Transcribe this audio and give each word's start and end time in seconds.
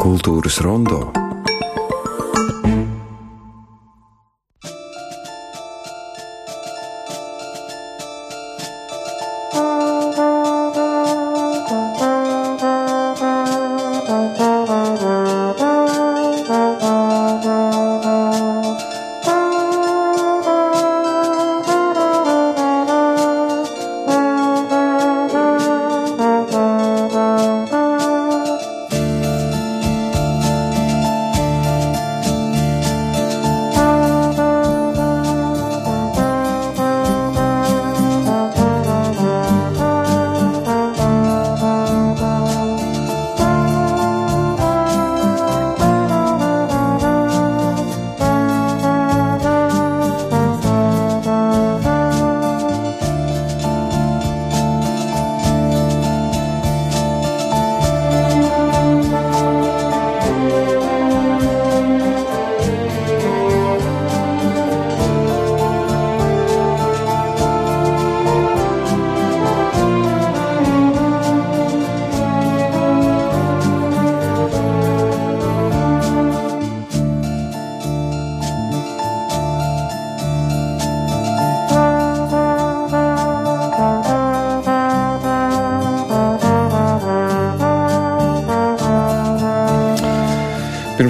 Kultūras 0.00 0.62
rondo 0.64 1.10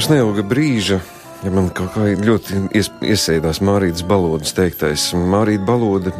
Pirms 0.00 0.14
neilga 0.14 0.40
brīža 0.48 0.96
Ja 1.40 1.50
man 1.52 1.66
kaut 1.76 1.94
kā 1.94 2.06
ļoti 2.20 2.58
ies, 2.76 2.90
iesēdās 3.00 3.62
Mārītas 3.64 4.02
balodas 4.04 4.52
teiktais, 4.56 5.06
Mārīta 5.16 5.64
baloda 5.68 6.12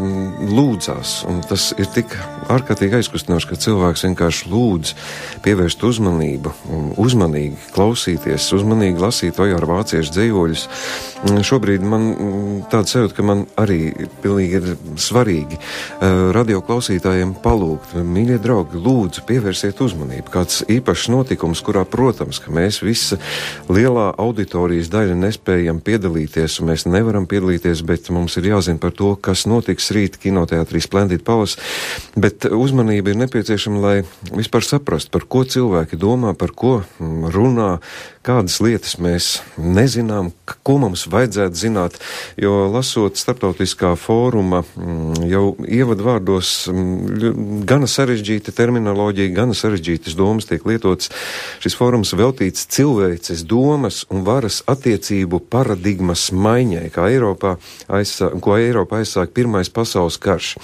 lūdzās, 0.48 1.18
un 1.28 1.42
tas 1.44 1.70
ir 1.76 1.88
tik 1.92 2.12
ārkārtīgi 2.50 2.98
aizkustinoši, 3.00 3.48
ka 3.50 3.58
cilvēks 3.64 4.04
vienkārši 4.08 4.50
lūdz 4.50 4.94
pievērst 5.44 5.84
uzmanību, 5.86 6.52
uzmanīgi 7.00 7.70
klausīties, 7.74 8.48
uzmanīgi 8.56 9.02
lasīt 9.02 9.38
ojāru 9.40 9.70
vāciešu 9.70 10.14
dzējoļus. 10.16 10.64
Šobrīd 11.46 11.84
man 11.84 12.06
tāda 12.72 12.88
sajūta, 12.88 13.16
ka 13.16 13.26
man 13.26 13.44
arī 13.60 13.92
pilnīgi 14.24 14.56
ir 14.58 14.68
svarīgi 15.00 15.58
uh, 15.58 16.30
radio 16.34 16.62
klausītājiem 16.64 17.34
palūgt, 17.44 17.92
mīļie 17.94 18.38
draugi, 18.42 18.80
lūdzu 18.80 19.24
pievērsiet 19.28 19.82
uzmanību. 19.84 20.32
Kāds 20.32 20.62
īpašs 20.70 21.10
notikums, 21.12 21.62
kurā, 21.66 21.84
protams, 21.88 22.40
ka 22.42 22.52
mēs 22.54 22.80
visa 22.84 23.20
lielā 23.68 24.10
auditorijas 24.20 24.90
daļa 24.92 25.18
nespējam 25.20 25.82
piedalīties, 25.84 26.58
un 26.60 26.72
mēs 26.72 26.86
nevaram 26.88 27.28
piedalīties, 27.30 27.84
bet 27.86 28.10
mums 28.14 28.38
ir 28.40 28.50
jāzina 28.52 28.80
par 28.80 28.96
to, 28.96 29.12
kas 29.20 29.46
notiks 29.50 29.91
rīt 29.96 30.19
kinoteātrī 30.22 30.82
Splendid 30.82 31.25
Palace. 31.26 31.60
Bet 32.16 32.39
uzmanība 32.48 33.12
ir 33.12 33.20
nepieciešama, 33.20 33.80
lai 33.80 33.96
vispār 34.32 34.64
saprastu, 34.64 35.12
par 35.12 35.26
ko 35.28 35.44
cilvēki 35.44 35.98
domā, 36.00 36.32
par 36.38 36.54
ko 36.56 36.80
runā, 37.00 37.78
kādas 38.26 38.58
lietas 38.60 38.98
mēs 39.00 39.28
nezinām, 39.56 40.30
ko 40.66 40.76
mums 40.82 41.06
vajadzētu 41.10 41.56
zināt, 41.56 41.96
jo 42.40 42.66
lasot 42.72 43.16
starptautiskā 43.16 43.94
fóruma 43.96 44.60
mm, 44.62 45.24
jau 45.30 45.44
ievadvārdos 45.64 46.52
mm, 46.68 47.62
gana 47.68 47.88
sarežģīta 47.88 48.52
terminoloģija, 48.56 49.32
gana 49.36 49.56
sarežģītas 49.56 50.18
domas 50.18 50.48
tiek 50.50 50.66
lietotas. 50.68 51.08
Šis 51.64 51.76
fórums 51.78 52.12
veltīts 52.16 52.68
cilvēces 52.72 53.46
domas 53.48 54.02
un 54.12 54.24
varas 54.28 54.60
attiecību 54.70 55.40
paradigmas 55.52 56.28
maiņai, 56.36 56.86
kā 56.92 57.08
Eiropā 57.12 57.56
aizsāk, 57.88 58.36
ko 58.44 58.58
Eiropā 58.60 59.00
aizsāk 59.00 59.32
Pirmais 59.36 59.72
pasaules 59.72 60.20
karš. 60.20 60.54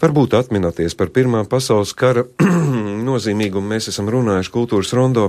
Varbūt 0.00 0.38
atminaties 0.40 0.96
par 0.96 1.12
Pirmā 1.14 1.44
pasaules 1.46 1.92
kara 1.94 2.24
nozīmīgumu 3.08 3.74
mēs 3.74 3.88
esam 3.92 4.10
runājuši 4.10 4.52
kultūras 4.54 4.90
rondo. 4.98 5.28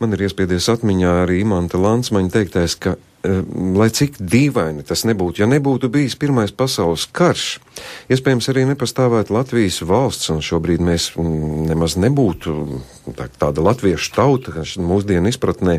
Man 0.00 0.12
ir 0.12 0.26
iespiedies 0.26 0.68
atmiņā 0.74 1.14
arī 1.22 1.40
Imanta 1.40 1.80
Lansmaņa 1.80 2.32
teiktais, 2.34 2.76
ka 2.76 2.98
lai 3.24 3.88
cik 3.94 4.18
dīvaini 4.20 4.84
tas 4.84 5.04
nebūtu, 5.08 5.40
ja 5.42 5.48
nebūtu 5.48 5.88
bijis 5.92 6.16
Pirmais 6.20 6.52
pasaules 6.52 7.06
karš, 7.08 7.58
iespējams 8.12 8.48
arī 8.52 8.66
nepastāvētu 8.68 9.32
Latvijas 9.32 9.80
valsts, 9.86 10.28
un 10.34 10.42
šobrīd 10.44 10.82
mēs 10.84 11.10
mm, 11.16 11.64
nemaz 11.70 11.96
nebūtu 12.00 12.54
tā, 13.16 13.28
tāda 13.32 13.64
latviešu 13.64 14.12
tauta, 14.14 14.64
mūsdienu 14.76 15.32
izpratnē, 15.32 15.78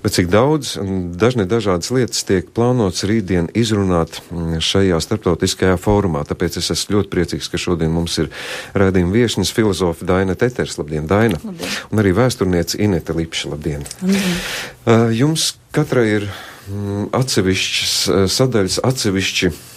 bet 0.00 0.16
cik 0.16 0.30
daudz 0.32 0.76
dažne 1.20 1.44
dažādas 1.50 1.92
lietas 1.92 2.24
tiek 2.28 2.48
plānots 2.56 3.04
rītdien 3.08 3.50
izrunāt 3.52 4.22
mm, 4.30 4.62
šajā 4.64 5.00
starptautiskajā 5.04 5.76
fórumā. 5.80 6.24
Tāpēc 6.28 6.60
es 6.62 6.72
esmu 6.72 6.98
ļoti 6.98 7.12
priecīgs, 7.12 7.50
ka 7.52 7.60
šodien 7.60 7.92
mums 7.92 8.16
ir 8.22 8.30
rādījuma 8.72 9.18
viešņas 9.18 9.52
filozofa 9.56 10.08
Daina 10.14 10.36
Teters, 10.38 10.78
labdien, 10.80 11.04
Daina, 11.10 11.40
labdien. 11.44 11.80
un 11.92 12.04
arī 12.04 12.14
vēsturniece 12.16 12.80
Ineta 12.80 13.16
Lipša, 13.16 13.52
labdien. 13.52 13.84
labdien. 14.00 14.40
Uh, 14.86 15.10
jums 15.12 15.52
katrai 15.76 16.06
ir 16.16 16.30
Mm, 16.30 16.49
atsevišķas 17.16 17.94
eh, 18.08 18.24
sadaļas, 18.30 18.80
atsevišķi 18.84 19.52
Mm, 19.52 19.52
mm, 19.52 19.69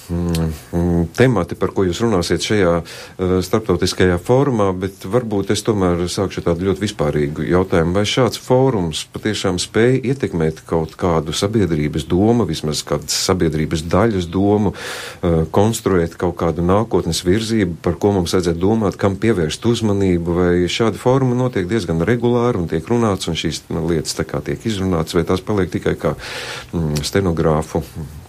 temati, 1.18 1.56
par 1.56 1.72
ko 1.76 1.86
jūs 1.88 2.02
runāsiet 2.04 2.44
šajā 2.44 2.72
uh, 2.82 3.34
starptautiskajā 3.46 4.18
fórumā, 4.24 4.70
bet 4.76 5.06
varbūt 5.08 5.54
es 5.56 5.64
tomēr 5.64 6.02
sākšu 6.12 6.44
tādu 6.44 6.68
ļoti 6.68 6.84
vispārīgu 6.84 7.46
jautājumu. 7.48 7.96
Vai 7.96 8.04
šāds 8.10 8.42
fórums 8.44 9.06
patiešām 9.14 9.60
spēj 9.64 10.02
ietekmēt 10.12 10.64
kaut 10.70 10.98
kādu 11.00 11.36
sabiedrības 11.36 12.08
domu, 12.10 12.48
vismaz 12.50 12.84
kādas 12.88 13.16
sabiedrības 13.30 13.86
daļas 13.94 14.28
domu, 14.34 14.74
uh, 14.74 15.44
konstruēt 15.56 16.18
kaut 16.20 16.36
kādu 16.42 16.66
nākotnes 16.68 17.24
virzību, 17.28 17.80
par 17.86 17.96
ko 18.02 18.16
mums 18.18 18.36
vajadzētu 18.36 18.60
domāt, 18.60 19.00
kam 19.00 19.16
pievērst 19.22 19.70
uzmanību, 19.70 20.40
vai 20.40 20.52
šādi 20.72 21.00
fórumi 21.00 21.38
notiek 21.40 21.70
diezgan 21.70 22.04
regulāri 22.04 22.60
un 22.60 22.68
tiek 22.72 22.92
runāts, 22.92 23.32
un 23.32 23.40
šīs 23.40 23.64
lietas 23.72 24.20
tā 24.20 24.28
kā 24.28 24.44
tiek 24.44 24.68
izrunāts, 24.68 25.16
vai 25.16 25.24
tās 25.28 25.44
paliek 25.46 25.72
tikai 25.72 25.96
kā 26.00 26.16
mm, 26.18 27.06
stenogrāfu 27.08 27.84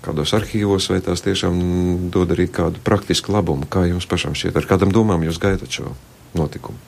kādos 0.04 0.34
arhīvos, 0.36 0.88
vai 0.92 1.00
tās 1.04 1.24
tiešām 1.24 1.60
dod 2.14 2.34
arī 2.34 2.48
kādu 2.52 2.82
praktisku 2.84 3.34
labumu. 3.34 3.68
Kā 3.70 3.86
jums 3.88 4.08
pašam 4.10 4.36
šķiet, 4.36 4.58
ar 4.60 4.68
kādam 4.68 4.92
domām 4.94 5.24
jūs 5.26 5.40
gaidat 5.42 5.72
šo 5.72 5.94
notikumu? 6.38 6.78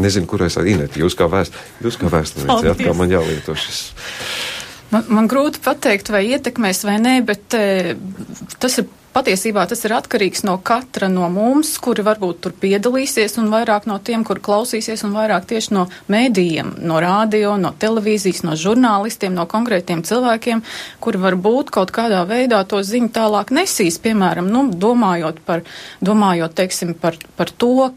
Nezinu, 0.00 0.26
kur 0.28 0.40
es 0.46 0.56
Inēti, 0.56 1.02
jūs 1.02 1.16
kā, 1.18 1.28
vēst, 1.28 1.56
jūs 1.84 1.98
kā 2.00 2.08
vēsturniece, 2.12 2.72
atkal 2.72 2.96
man 2.96 3.12
jālieto 3.12 3.54
šis. 3.58 3.82
Man, 4.92 5.04
man 5.08 5.28
grūti 5.28 5.60
pateikt, 5.64 6.10
vai 6.12 6.24
ietekmēs 6.32 6.82
vai 6.88 6.98
nē, 7.00 7.14
bet 7.28 7.56
e, 7.56 7.94
tas 8.60 8.80
ir 8.80 8.88
Patiesībā 9.12 9.66
tas 9.68 9.82
ir 9.84 9.92
atkarīgs 9.92 10.40
no 10.48 10.54
katra 10.64 11.08
no 11.12 11.26
mums, 11.28 11.74
kuri 11.84 12.00
varbūt 12.06 12.38
tur 12.44 12.54
piedalīsies, 12.56 13.34
un 13.42 13.50
vairāk 13.52 13.84
no 13.90 13.98
tiem, 14.00 14.22
kuri 14.24 14.40
klausīsies, 14.40 15.02
un 15.04 15.12
vairāk 15.12 15.44
tieši 15.50 15.74
no 15.76 15.82
mēdījiem, 16.12 16.70
no 16.88 16.96
rādio, 17.04 17.58
no 17.60 17.74
televīzijas, 17.76 18.40
no 18.48 18.56
žurnālistiem, 18.56 19.34
no 19.36 19.44
konkrētiem 19.50 20.00
cilvēkiem, 20.08 20.62
kuri 21.04 21.20
varbūt 21.26 21.74
kaut 21.76 21.92
kādā 21.92 22.22
veidā 22.28 22.62
to 22.64 22.80
ziņu 22.80 23.12
tālāk 23.12 23.52
nesīs, 23.52 24.00
piemēram, 24.00 24.48
nu, 24.48 24.70
domājot 24.72 25.44
par, 25.44 25.66
domājot, 26.00 26.56
teiksim, 26.62 26.96
par, 26.96 27.20
par 27.36 27.52
to, 27.52 27.90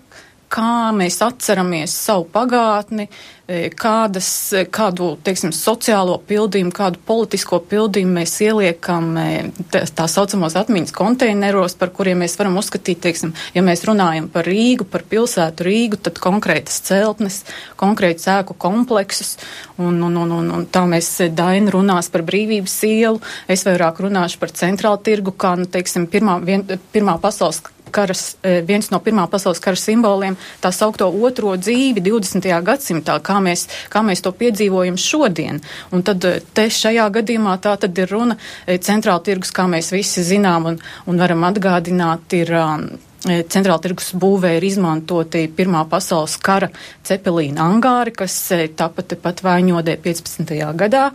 kā 0.52 0.92
mēs 0.96 1.22
atceramies 1.24 1.96
savu 1.96 2.28
pagātni, 2.36 3.08
E, 3.08 3.35
kādas, 3.46 4.28
e, 4.54 4.64
kādu, 4.66 5.12
teiksim, 5.22 5.52
sociālo 5.54 6.16
pildījumu, 6.26 6.72
kādu 6.74 6.98
politisko 7.06 7.60
pildījumu 7.70 8.18
mēs 8.18 8.34
ieliekam 8.42 9.12
e, 9.22 9.26
tā, 9.70 9.84
tā 9.86 10.08
saucamos 10.10 10.56
atmiņas 10.58 10.96
konteineros, 10.96 11.78
par 11.78 11.92
kuriem 11.94 12.24
mēs 12.24 12.38
varam 12.40 12.58
uzskatīt, 12.58 13.04
teiksim, 13.04 13.36
ja 13.54 13.62
mēs 13.66 13.86
runājam 13.86 14.32
par 14.34 14.50
Rīgu, 14.50 14.88
par 14.90 15.06
pilsētu 15.12 15.68
Rīgu, 15.68 16.02
tad 16.08 16.18
konkrētas 16.24 16.82
celtnes, 16.88 17.44
konkrēti 17.78 18.26
sēku 18.26 18.58
kompleksus, 18.58 19.36
un, 19.78 20.02
un, 20.02 20.18
un, 20.24 20.36
un, 20.40 20.52
un 20.58 20.66
tā 20.66 20.88
mēs 20.90 21.12
Daina 21.36 21.76
runās 21.76 22.10
par 22.10 22.26
brīvības 22.26 22.80
ielu, 22.90 23.22
es 23.46 23.68
vairāk 23.68 24.02
runāšu 24.08 24.42
par 24.42 24.58
centrālu 24.58 25.04
tirgu, 25.06 25.38
kā, 25.38 25.54
nu, 25.60 25.70
teiksim, 25.70 26.10
pirmā, 26.10 26.40
vien, 26.42 26.66
pirmā 26.96 27.20
pasaules 27.22 27.62
karas, 27.96 28.36
viens 28.68 28.90
no 28.92 29.00
Pirmā 29.04 29.26
pasaules 29.32 29.62
kara 29.64 29.80
simboliem, 29.80 30.36
tā 30.64 30.72
saukto 30.76 31.08
otro 31.28 31.54
dzīvi 31.60 32.04
20. 32.04 32.50
gadsimtā, 32.66 33.18
kā 33.24 33.35
mēs, 33.44 33.68
kā 33.92 34.04
mēs 34.06 34.24
to 34.26 34.34
piedzīvojam 34.36 35.00
šodien. 35.02 35.62
Un 35.96 36.06
tad 36.06 36.26
te 36.56 36.68
šajā 36.72 37.10
gadījumā 37.20 37.58
tā 37.64 37.76
tad 37.82 37.98
ir 37.98 38.12
runa 38.12 38.38
centrāla 38.66 39.24
tirgus, 39.26 39.54
kā 39.56 39.68
mēs 39.72 39.92
visi 39.96 40.24
zinām 40.26 40.72
un, 40.72 40.80
un 41.10 41.20
varam 41.22 41.44
atgādināt, 41.48 42.34
ir 42.40 42.54
um, 42.60 42.88
E, 43.26 43.40
centrāla 43.50 43.82
tirgus 43.82 44.12
būvē 44.22 44.52
ir 44.60 44.66
izmantoti 44.68 45.48
Pirmā 45.58 45.82
pasaules 45.90 46.36
kara 46.46 46.70
cepelīna 47.06 47.64
angāri, 47.66 48.14
kas 48.14 48.36
tāpat 48.78 49.16
pat 49.24 49.42
vaņodē 49.46 49.98
15. 50.04 50.54
gadā 50.78 51.08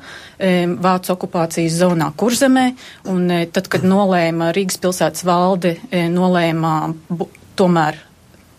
Vācu 0.87 1.15
okupācijas 1.15 1.79
zonā 1.85 2.11
Kurzemē. 2.19 2.67
Un 3.13 3.31
tad, 3.55 3.71
kad 3.71 3.87
nolēma 3.87 4.51
Rīgas 4.57 4.81
pilsētas 4.83 5.27
valde, 5.29 5.77
nolēma 6.11 6.75
tomēr 7.61 8.01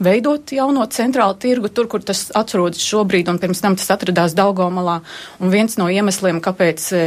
veidot 0.01 0.51
jauno 0.53 0.85
centrālu 0.91 1.35
tirgu 1.41 1.69
tur, 1.73 1.87
kur 1.91 2.03
tas 2.05 2.27
atrodas 2.37 2.81
šobrīd, 2.83 3.29
un 3.31 3.39
pirms 3.41 3.61
tam 3.63 3.77
tas 3.79 3.89
atradās 3.93 4.35
Daugomalā. 4.37 4.99
Un 5.41 5.53
viens 5.53 5.77
no 5.79 5.87
iemesliem, 5.91 6.41
kāpēc 6.43 6.87
e, 6.95 7.03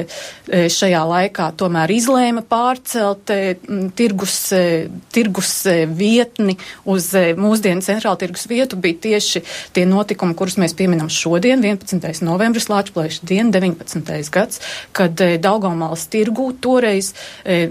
e, 0.49 0.63
šajā 0.73 1.03
laikā 1.11 1.51
tomēr 1.59 1.93
izlēma 1.95 2.45
pārcelt 2.49 3.33
e, 3.35 3.57
tirgus, 3.99 4.39
tirgus 5.15 5.53
vietni 5.95 6.57
uz 6.91 7.11
mūsdienu 7.15 7.85
centrālu 7.85 8.21
tirgus 8.21 8.47
vietu, 8.51 8.79
bija 8.81 9.01
tieši 9.09 9.45
tie 9.75 9.87
notikumi, 9.89 10.37
kurus 10.39 10.59
mēs 10.63 10.77
pieminam 10.79 11.11
šodien, 11.13 11.65
11. 11.65 12.23
novembris, 12.27 12.71
Lāčplēša 12.71 13.27
diena, 13.29 13.51
19. 13.55 14.15
gads, 14.35 14.63
kad 14.97 15.19
Daugomalas 15.43 16.07
tirgū 16.13 16.51
toreiz 16.63 17.13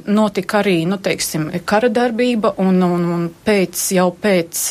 notika 0.05 0.61
arī, 0.61 0.83
nu, 0.89 0.99
teiksim, 1.01 1.49
kara 1.67 1.89
darbība, 1.93 2.53
un, 2.61 2.81
un, 2.85 3.07
un 3.15 3.27
pēc, 3.45 3.87
jau 3.97 4.09
pēc 4.23 4.63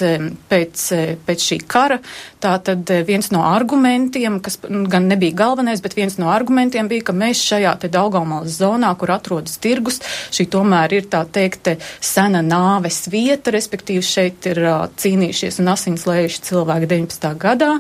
pēc, 0.51 0.85
eh, 0.93 1.17
pēc 1.27 1.47
šī 1.49 1.59
kara. 1.67 1.99
Tātad 2.43 2.91
eh, 2.91 3.03
viens 3.07 3.31
no 3.33 3.43
argumentiem, 3.47 4.41
kas 4.43 4.59
gan 4.63 5.07
nebija 5.11 5.37
galvenais, 5.39 5.83
bet 5.83 5.95
viens 5.97 6.19
no 6.19 6.31
argumentiem 6.33 6.89
bija, 6.91 7.07
ka 7.09 7.17
mēs 7.17 7.43
šajā 7.47 7.75
te 7.83 7.91
Daugavmalas 7.93 8.59
zonā, 8.59 8.93
kur 8.99 9.15
atrodas 9.15 9.59
tirgus, 9.63 10.01
šī 10.35 10.49
tomēr 10.53 10.97
ir 10.99 11.09
tā 11.13 11.23
teikt 11.25 11.73
sena 12.01 12.43
nāves 12.43 13.05
vieta, 13.13 13.53
respektīvi 13.55 14.03
šeit 14.03 14.47
ir 14.51 14.61
uh, 14.65 14.87
cīnījušies 14.99 15.61
un 15.63 15.71
asins 15.73 16.07
lējuši 16.09 16.43
cilvēki 16.49 16.89
19. 16.91 17.29
gadā 17.41 17.71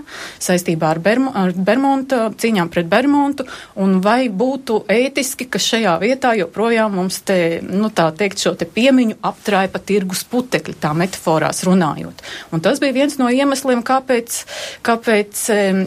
saistībā 0.42 0.92
ar, 0.94 1.00
Bermu, 1.02 1.32
ar 1.34 1.52
Bermonta, 1.56 2.28
cīņām 2.38 2.70
pret 2.72 2.88
Bermontu, 2.90 3.46
un 3.82 3.98
vai 4.04 4.28
būtu 4.28 4.82
ētiski, 4.92 5.48
ka 5.50 5.60
šajā 5.62 5.96
vietā 6.02 6.34
joprojām 6.38 6.94
mums 7.00 7.20
te, 7.26 7.60
nu 7.66 7.90
tā 7.94 8.08
teikt, 8.16 8.42
šo 8.42 8.54
te 8.58 8.68
piemiņu 8.68 9.18
aptraipa 9.32 9.82
tirgus 9.82 10.24
putekļi, 10.30 10.76
tā 10.82 10.92
metaforās 10.96 11.64
runājot. 11.66 12.22
Un 12.52 12.60
tas 12.60 12.80
bija 12.82 12.92
viens 12.92 13.14
no 13.16 13.30
iemesliem, 13.32 13.80
kāpēc, 13.86 14.42
kāpēc 14.84 15.44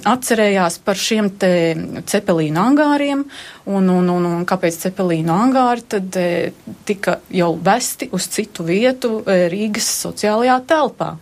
atcerējās 0.09 0.79
par 0.85 0.97
šiem 0.97 1.29
te 1.41 1.51
cepelīnu 2.09 2.57
angāriem 2.61 3.21
un, 3.69 3.91
un, 3.93 4.09
un, 4.09 4.25
un 4.31 4.47
kāpēc 4.49 4.79
cepelīnu 4.87 5.33
angāri 5.33 5.85
tad 5.95 6.17
e, 6.17 6.27
tika 6.89 7.19
jau 7.29 7.51
vesti 7.61 8.09
uz 8.17 8.25
citu 8.33 8.65
vietu 8.65 9.19
e, 9.21 9.45
Rīgas 9.53 9.91
sociālajā 10.07 10.57
telpā. 10.65 11.13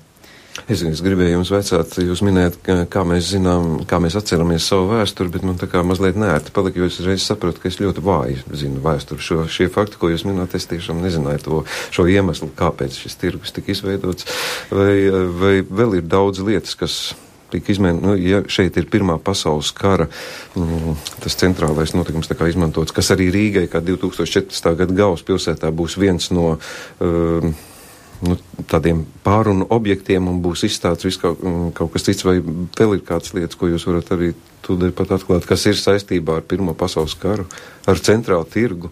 Es, 0.69 0.83
es 0.85 1.01
gribēju 1.01 1.39
jums 1.39 1.49
vaicāt, 1.49 1.95
jūs 2.05 2.21
minējat, 2.23 2.59
kā, 2.93 3.01
mēs 3.09 3.31
zinām, 3.33 3.81
kā 3.89 3.97
mēs 3.99 4.15
atceramies 4.19 4.67
savu 4.69 4.91
vēsturi, 4.91 5.31
bet 5.33 5.47
man 5.47 5.57
tā 5.59 5.67
kā 5.71 5.81
mazliet 5.83 6.19
nērti 6.19 6.53
palika, 6.53 6.79
jo 6.79 6.89
es 6.91 6.99
reiz 7.03 7.25
sapratu, 7.25 7.59
ka 7.59 7.71
es 7.71 7.79
ļoti 7.81 8.03
vāji 8.05 8.37
zinu 8.61 8.83
vēsturi. 8.83 9.25
Šo, 9.25 9.39
šie 9.49 9.67
fakti, 9.73 9.97
ko 9.99 10.11
jūs 10.13 10.27
minat, 10.29 10.53
es 10.53 10.69
tiešām 10.69 11.01
nezināju 11.03 11.43
to, 11.47 11.63
šo 11.95 12.05
iemeslu, 12.13 12.51
kāpēc 12.59 13.01
šis 13.01 13.17
tirgus 13.19 13.55
tika 13.55 13.73
izveidots. 13.73 14.29
Vai, 14.69 14.95
vai 15.41 15.55
vēl 15.65 15.99
ir 15.99 16.07
daudz 16.13 16.45
lietas, 16.45 16.77
kas 16.79 16.99
tika 17.53 17.73
izmēģināts. 17.73 18.05
Nu, 18.05 18.15
ja 18.21 18.45
šeit 18.51 18.77
ir 18.79 18.87
Pirmā 18.93 19.17
pasaules 19.25 19.73
kara 19.75 20.07
mm, 20.53 20.95
tas 21.25 21.37
centrālais 21.41 21.97
notikums 21.97 22.29
izmantots, 22.29 22.93
kas 22.95 23.11
arī 23.15 23.29
Rīgai, 23.33 23.67
kā 23.73 23.81
2014. 23.83 24.73
gada 24.79 25.01
galvaspilsētā, 25.03 25.73
būs 25.73 25.97
viens 26.01 26.29
no. 26.33 26.57
Uh, 27.01 27.53
nu, 28.23 28.37
tādiem 28.69 29.03
pārunu 29.25 29.67
objektiem 29.73 30.27
un 30.31 30.39
būs 30.43 30.65
izstāsts 30.67 31.07
viss 31.07 31.21
kaut, 31.21 31.41
mm, 31.43 31.73
kaut 31.77 31.93
kas 31.93 32.07
cits, 32.07 32.25
vai 32.27 32.39
vēl 32.41 32.97
ir 32.97 33.05
kādas 33.07 33.33
lietas, 33.35 33.59
ko 33.59 33.69
jūs 33.71 33.87
varat 33.89 34.11
arī 34.15 34.33
tūdaļ 34.63 34.93
pat 34.97 35.15
atklāt, 35.17 35.47
kas 35.49 35.65
ir 35.69 35.79
saistībā 35.79 36.39
ar 36.39 36.47
Pirmo 36.47 36.75
pasaules 36.77 37.15
karu, 37.19 37.47
ar 37.87 37.99
centrālu 37.99 38.47
tirgu? 38.49 38.91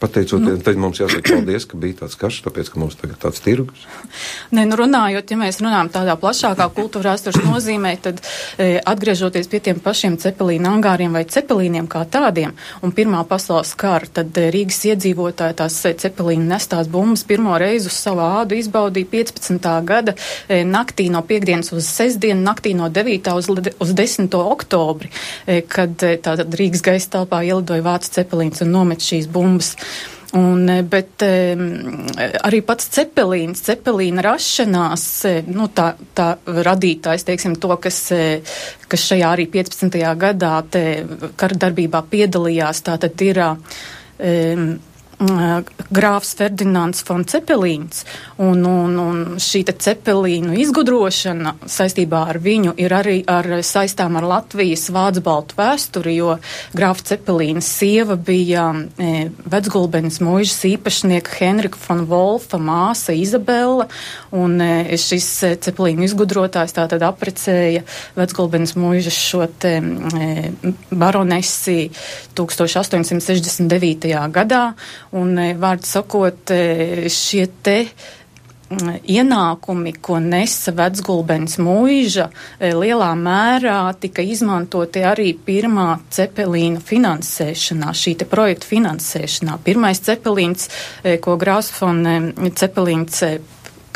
Pateicoties, 0.00 0.56
nu, 0.56 0.64
tad 0.64 0.78
mums 0.80 0.96
jāsaka 0.96 1.34
paldies, 1.34 1.66
ka 1.68 1.76
bija 1.80 1.98
tāds 1.98 2.16
karš, 2.16 2.38
tāpēc, 2.46 2.70
ka 2.72 2.80
mums 2.80 2.96
tagad 2.96 3.18
tāds 3.20 3.42
tirgus. 3.44 3.82
Nē, 4.56 4.64
nu 4.70 4.78
runājot, 4.80 5.28
ja 5.28 5.36
mēs 5.36 5.60
runājam 5.60 5.90
tādā 5.92 6.14
plašākā 6.20 6.70
kultūra 6.72 7.12
vēstures 7.12 7.44
nozīmē, 7.44 7.92
tad 8.00 8.22
e, 8.56 8.78
atgriežoties 8.80 9.50
pie 9.52 9.60
tiem 9.66 9.82
pašiem 9.84 10.16
cepelīna 10.22 10.72
angāriem 10.72 11.12
vai 11.18 11.26
cepelīniem 11.28 11.88
kā 11.90 12.06
tādiem 12.08 12.54
un 12.80 12.94
Pirmā 12.96 13.20
pasaules 13.28 13.74
kara, 13.76 14.08
tad 14.20 14.40
e, 14.40 14.46
Rīgas 14.54 14.80
iedzīvotāji 14.88 15.58
tās 15.60 15.76
e, 15.84 15.92
cepelīna 16.00 16.54
nestās 16.54 16.88
bumbas 16.88 17.26
pirmo 17.28 17.58
reizi 17.60 17.92
uz 17.92 18.00
savu 18.00 18.24
ādu 18.24 18.56
izbaudīja 18.56 19.10
15. 19.12 19.68
gada 19.84 20.16
e, 20.48 20.62
naktī 20.64 21.10
no 21.12 21.20
piekdienas 21.28 21.74
uz 21.76 21.84
sestdienu, 21.84 22.40
naktī 22.48 22.72
no 22.78 22.88
9. 22.88 23.30
uz, 23.36 23.52
uz 23.52 23.94
10. 24.00 24.32
oktobri, 24.40 25.12
e, 25.44 25.60
kad 25.68 26.08
e, 26.08 26.16
tātad 26.24 26.56
Rīgas 26.56 26.84
gaisa 26.88 27.18
telpā 27.18 27.44
ielidoja 27.44 27.84
vācu 27.84 28.16
cepelīns 28.16 28.64
un 28.64 28.72
nomet 28.78 29.04
šīs 29.04 29.28
bumbas. 29.28 29.74
Un, 30.38 30.68
eh, 30.70 30.82
bet 30.86 31.24
um, 31.26 31.64
arī 32.46 32.60
pats 32.62 32.86
cepelīns, 32.94 33.64
cepelīna 33.66 34.22
rašanās, 34.22 35.06
eh, 35.26 35.40
nu, 35.50 35.66
tā, 35.74 35.88
tā 36.14 36.28
radītājs, 36.46 37.26
teiksim, 37.26 37.56
to, 37.58 37.72
kas, 37.82 37.98
kas 38.86 39.08
šajā 39.10 39.32
arī 39.34 39.48
15. 39.50 40.14
gadā 40.20 40.52
te 40.70 40.84
karadarbībā 41.40 42.04
piedalījās, 42.12 42.84
tā 42.86 42.94
tad 43.02 43.26
ir 43.26 43.42
um, 43.42 44.70
grāfs 45.20 46.32
Ferdinands 46.38 47.02
von 47.04 47.26
Cepelīns, 47.28 48.06
un, 48.40 48.64
un, 48.64 48.94
un 48.98 49.18
šī 49.40 49.62
Cepelīnu 49.68 50.54
izgudrošana 50.62 51.52
saistībā 51.68 52.22
ar 52.32 52.38
viņu 52.40 52.72
ir 52.80 52.94
arī 52.96 53.18
ar 53.28 53.60
saistām 53.66 54.16
ar 54.16 54.24
Latvijas 54.24 54.86
vācu 54.94 55.22
baltu 55.24 55.58
vēsturi, 55.58 56.14
jo 56.16 56.38
grāfa 56.76 57.04
Cepelīna 57.12 57.60
sieva 57.64 58.16
bija 58.16 58.70
e, 58.96 59.28
vecgulbenes 59.52 60.22
mūžas 60.24 60.64
īpašnieka 60.70 61.36
Henrika 61.36 61.80
von 61.84 62.06
Wolfa 62.08 62.56
māsa 62.56 63.12
Izabela, 63.12 63.90
un 64.32 64.56
e, 64.64 64.96
šis 64.96 65.28
Cepelīnu 65.66 66.08
izgudrotājs 66.08 66.78
tātad 66.78 67.04
aprecēja 67.04 67.84
vecgulbenes 68.16 68.72
mūžas 68.78 69.20
šo 69.20 69.44
te 69.60 69.76
e, 69.84 70.32
baronesi 70.88 71.90
1869. 72.40 74.16
gadā, 74.32 74.64
Un, 75.18 75.34
e, 75.38 75.52
vārdu 75.58 75.88
sakot, 75.88 76.52
e, 76.54 77.08
šie 77.10 77.48
te 77.66 77.76
ienākumi, 78.70 79.96
ko 79.98 80.20
nesa 80.22 80.70
vecgulbens 80.78 81.56
mūža, 81.58 82.28
e, 82.60 82.70
lielā 82.70 83.08
mērā 83.18 83.80
tika 83.98 84.22
izmantoti 84.22 85.02
arī 85.02 85.32
pirmā 85.34 85.88
cepelīna 86.14 86.78
finansēšanā, 86.78 87.90
šī 87.90 88.14
te 88.20 88.28
projekta 88.30 88.70
finansēšanā. 88.70 89.58
Pirmais 89.66 89.98
cepelīns, 90.06 90.70
ko 91.24 91.34
Grāsfon 91.42 92.04
cepelīns 92.54 93.24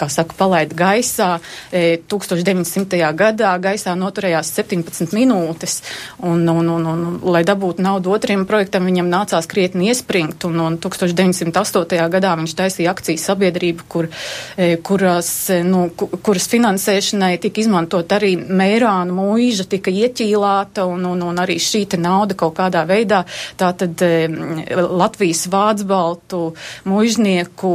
kā 0.04 0.10
saka, 0.12 0.36
palaida 0.38 0.76
gaisā. 0.76 1.38
1900. 1.72 2.98
E, 2.98 3.10
gadā 3.16 3.52
gaisā 3.62 3.94
noturējās 3.98 4.52
17 4.56 5.14
minūtes, 5.16 5.80
un, 6.24 6.44
un, 6.48 6.68
un, 6.76 6.86
un, 6.86 7.04
lai 7.34 7.44
dabūtu 7.46 7.82
naudu 7.84 8.12
otriem 8.14 8.44
projektam, 8.48 8.86
viņam 8.88 9.10
nācās 9.10 9.48
krietni 9.50 9.90
iespringt, 9.90 10.44
un, 10.48 10.60
un 10.60 10.78
1908. 10.82 11.98
gadā 12.12 12.34
viņš 12.40 12.56
taisīja 12.58 12.92
akciju 12.94 13.20
sabiedrību, 13.20 13.88
kur, 13.88 14.10
e, 14.56 14.76
kuras, 14.84 15.30
e, 15.54 15.62
nu, 15.66 15.86
kuras 15.96 16.48
finansēšanai 16.52 17.36
tika 17.42 17.64
izmantot 17.64 18.12
arī 18.14 18.34
Meirāna 18.44 19.14
mūža, 19.14 19.68
tika 19.70 19.92
ieķīlāta, 19.92 20.86
un, 20.90 21.06
un, 21.14 21.24
un 21.30 21.42
arī 21.42 21.58
šī 21.62 21.84
nauda 22.00 22.34
kaut 22.38 22.56
kādā 22.56 22.82
veidā 22.88 23.22
tātad 23.60 24.00
Latvijas 24.74 25.44
vācu 25.52 25.86
baltu 25.86 26.40
mūžnieku 26.88 27.72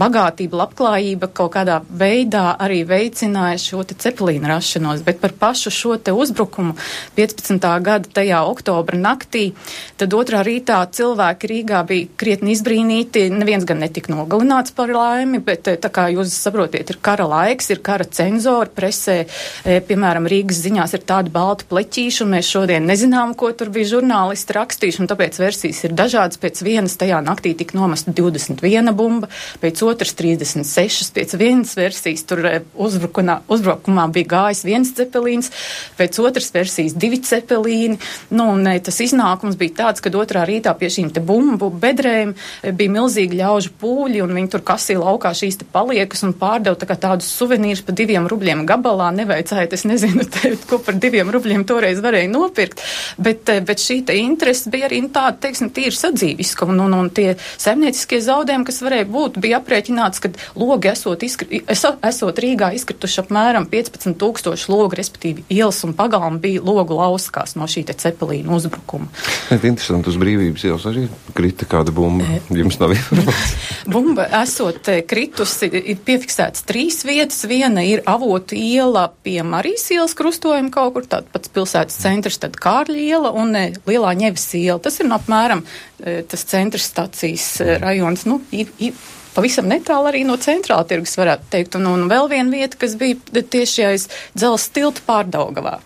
bagātība, 0.00 0.62
labklājība 0.64 1.07
vājība 1.08 1.28
kaut 1.32 1.52
kādā 1.54 1.80
veidā 1.88 2.56
arī 2.58 2.84
veicināja 2.86 3.58
šo 3.58 3.82
te 3.84 3.94
cepelīna 3.94 4.48
rašanos, 4.48 5.02
bet 5.04 5.20
par 5.20 5.32
pašu 5.32 5.70
šo 5.70 5.96
te 5.96 6.12
uzbrukumu 6.12 6.74
15. 7.16 7.58
gada 7.82 8.08
tajā 8.12 8.42
oktobra 8.48 8.98
naktī, 8.98 9.54
tad 9.96 10.12
otrā 10.12 10.42
rītā 10.44 10.80
cilvēki 10.92 11.48
Rīgā 11.48 11.82
bija 11.86 12.08
krietni 12.16 12.52
izbrīnīti, 12.52 13.30
neviens 13.30 13.64
gan 13.64 13.80
netika 13.80 14.12
nogalināts 14.12 14.74
par 14.74 14.88
laimi, 14.92 15.38
bet 15.40 15.68
tā 15.80 15.90
kā 15.90 16.08
jūs 16.12 16.32
saprotiet, 16.34 16.90
ir 16.90 16.98
kara 17.00 17.26
laiks, 17.28 17.70
ir 17.70 17.80
kara 17.80 18.04
cenzori, 18.04 18.70
presē, 18.74 19.24
piemēram, 19.64 20.28
Rīgas 20.28 20.62
ziņās 20.64 20.94
ir 20.98 21.06
tādi 21.08 21.32
balti 21.32 21.68
pleķīši, 21.70 22.22
un 22.24 22.34
mēs 22.36 22.52
šodien 22.52 22.86
nezinām, 22.88 23.34
ko 23.38 23.52
tur 23.56 23.72
bija 23.72 23.94
žurnālisti 23.94 24.56
rakstījuši, 24.56 25.02
un 25.02 25.10
tāpēc 25.10 25.40
versijas 25.40 25.84
ir 25.86 25.96
dažādas. 25.96 26.38
Pēc 26.38 26.60
vienas 26.62 26.96
tajā 27.00 27.18
naktī 27.24 27.54
tika 27.58 27.78
nomesta 27.78 28.12
21 28.14 28.92
bumba, 28.96 29.30
pēc 29.62 29.82
otras 29.86 30.14
36, 30.18 30.87
pēc 31.14 31.36
vienas 31.38 31.74
versijas 31.78 32.24
tur 32.28 32.44
uzbrukumā, 32.74 33.40
uzbrukumā 33.50 34.08
bija 34.14 34.32
gājis 34.34 34.64
viens 34.66 34.92
cepelīns, 34.96 35.52
pēc 35.98 36.20
otras 36.22 36.50
versijas 36.54 36.96
divi 36.98 37.20
cepelīni, 37.24 37.98
nu, 38.34 38.48
un 38.54 38.66
tas 38.84 39.00
iznākums 39.04 39.58
bija 39.60 39.76
tāds, 39.82 40.02
ka 40.04 40.12
otrā 40.18 40.44
rītā 40.48 40.74
pie 40.78 40.90
šīm 40.92 41.12
te 41.14 41.22
bumbu 41.24 41.70
bedrēm 41.70 42.34
bija 42.78 42.94
milzīgi 42.94 43.38
ļaužu 43.40 43.74
pūļi, 43.80 44.22
un 44.24 44.34
viņi 44.36 44.52
tur 44.54 44.64
kasīja 44.66 45.02
laukā 45.02 45.32
šīs 45.36 45.60
te 45.60 45.68
paliekas 45.72 46.24
un 46.26 46.34
pārdeva 46.38 46.78
tā 46.78 46.88
kā 46.88 46.96
tādus 46.98 47.30
suvenīrus 47.38 47.84
pa 47.86 47.94
diviem 47.96 48.26
rubļiem 48.30 48.64
gabalā, 48.68 49.10
neveicājot, 49.16 49.76
es 49.76 49.84
nezinu, 49.88 50.26
te, 50.34 50.54
ko 50.68 50.80
par 50.84 50.98
diviem 51.00 51.30
rubļiem 51.34 51.64
toreiz 51.68 52.02
varēja 52.04 52.30
nopirkt, 52.32 52.82
bet, 53.20 53.44
eh, 53.52 53.62
bet 53.64 53.82
šī 53.82 54.00
te 54.08 54.18
interese 54.18 54.70
bija 54.72 54.88
arī 54.88 55.02
nu, 55.04 55.12
tāda, 55.14 55.36
teiksim, 55.46 55.72
tīri 55.74 55.96
sadzīviska, 55.96 56.68
un, 56.68 56.82
un, 56.86 56.96
un 56.98 57.10
tie 57.14 57.34
saimnieciskie 57.56 58.20
zaudējumi, 58.24 58.68
kas 58.68 58.82
varēja 58.84 59.08
būt, 59.12 59.40
bija 59.42 59.60
aprēķināts, 59.62 60.22
ka 60.24 60.32
logi 60.78 60.88
esot, 60.92 61.22
izkri, 61.26 61.62
esot 61.66 62.38
Rīgā 62.38 62.70
izkrituši 62.76 63.22
apmēram 63.24 63.66
15 63.70 64.14
tūkstoši 64.20 64.70
logu, 64.70 64.94
respektīvi 64.98 65.44
ielas 65.50 65.80
un 65.86 65.94
pagalmi 65.98 66.38
bija 66.42 66.62
logu 66.62 66.94
lauskās 66.94 67.56
no 67.58 67.66
šī 67.66 67.84
te 67.88 67.96
cepelīna 67.98 68.54
uzbrukuma. 68.54 69.08
Bet 69.48 69.66
interesanti, 69.66 70.12
uz 70.12 70.18
brīvības 70.20 70.66
ielas 70.68 70.86
arī 70.86 71.08
krita 71.34 71.66
kāda 71.68 71.94
bumba. 71.94 72.28
E... 72.28 72.40
Jums 72.60 72.78
nav 72.78 72.94
informācijas. 72.94 73.56
bumba 73.94 74.28
esot 74.42 74.92
eh, 74.92 75.02
kritusi, 75.08 75.66
ir 75.66 75.98
piefiksēts 76.06 76.66
trīs 76.68 77.02
vietas. 77.08 77.42
Viena 77.50 77.82
ir 77.82 78.04
avotu 78.06 78.54
iela 78.58 79.08
pie 79.24 79.40
Marijas 79.42 79.88
ielas 79.94 80.14
krustojuma 80.18 80.70
kaut 80.74 80.94
kur, 80.94 81.10
tāds 81.10 81.30
pats 81.34 81.54
pilsētas 81.54 81.98
centrs, 81.98 82.38
tad 82.42 82.58
Kārļa 82.60 82.98
iela 83.02 83.34
un 83.34 83.54
e, 83.58 83.68
Lielā 83.88 84.14
ņevis 84.22 84.50
iela. 84.60 84.78
Tas 84.82 85.00
ir 85.00 85.10
no 85.10 85.18
apmēram 85.18 85.64
e, 85.64 86.20
tas 86.28 86.46
centrs 86.48 86.90
stacijas 86.92 87.54
e, 87.64 87.78
rajons. 87.82 88.26
Nu, 88.28 88.42
ir, 88.54 88.70
ir, 88.82 88.94
pavisam 89.38 89.70
netālu 89.70 90.10
arī 90.10 90.24
no 90.26 90.38
centrāla 90.42 90.86
tirgus, 90.88 91.18
varētu 91.20 91.52
teikt. 91.52 91.78
Un, 91.78 91.86
un 91.92 92.08
vēl 92.10 92.30
viena 92.32 92.50
vieta, 92.50 92.80
kas 92.80 92.98
bija 92.98 93.44
tieši 93.44 93.86
aiz 93.92 94.08
dzelzs 94.34 94.72
tilta 94.74 95.04
pārdaugavā. 95.06 95.78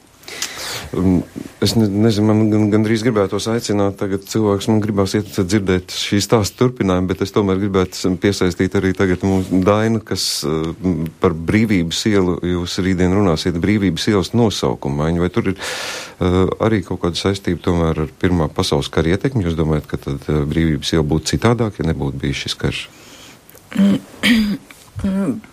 Um, 0.97 1.23
es 1.65 1.73
ne, 1.77 1.87
nezinu, 1.89 2.27
man 2.29 2.51
gan, 2.53 2.65
gandrīz 2.73 3.03
gribētos 3.05 3.47
aicināt 3.53 3.99
tagad 4.01 4.25
cilvēks, 4.29 4.69
man 4.69 4.81
gribās 4.85 5.15
iet 5.17 5.31
dzirdēt 5.37 5.93
šī 5.97 6.21
stāsta 6.25 6.59
turpinājumu, 6.61 7.09
bet 7.09 7.25
es 7.25 7.33
tomēr 7.33 7.61
gribētu 7.61 8.13
piesaistīt 8.21 8.77
arī 8.81 8.93
tagad 8.97 9.25
mūsu 9.27 9.61
Dainu, 9.65 10.03
kas 10.05 10.27
uh, 10.49 10.73
par 11.23 11.37
brīvības 11.37 12.03
ielu 12.13 12.39
jūs 12.55 12.79
rītdien 12.85 13.17
runāsiet, 13.17 13.61
brīvības 13.63 14.09
ielas 14.13 14.33
nosaukumu 14.37 15.01
maiņu, 15.03 15.25
vai 15.25 15.33
tur 15.33 15.53
ir 15.53 15.57
uh, 15.57 16.43
arī 16.65 16.83
kaut 16.87 17.03
kāda 17.05 17.21
saistība 17.21 17.65
tomēr 17.69 18.05
ar 18.07 18.17
Pirmā 18.23 18.49
pasaules 18.53 18.93
kara 18.93 19.15
ietekmi? 19.15 19.47
Jūs 19.49 19.57
domājat, 19.61 19.89
ka 19.93 20.01
tad 20.09 20.29
uh, 20.29 20.43
brīvības 20.49 20.97
iela 20.97 21.09
būtu 21.15 21.35
citādāk, 21.35 21.81
ja 21.81 21.89
nebūtu 21.93 22.25
bijis 22.25 22.47
šis 22.47 22.61
karš? 22.65 22.89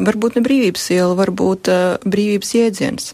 varbūt 0.00 0.36
ne 0.38 0.42
brīvības 0.44 0.84
iela, 0.94 1.14
varbūt 1.18 1.70
uh, 1.72 2.08
brīvības 2.08 2.54
jēdziens, 2.56 3.12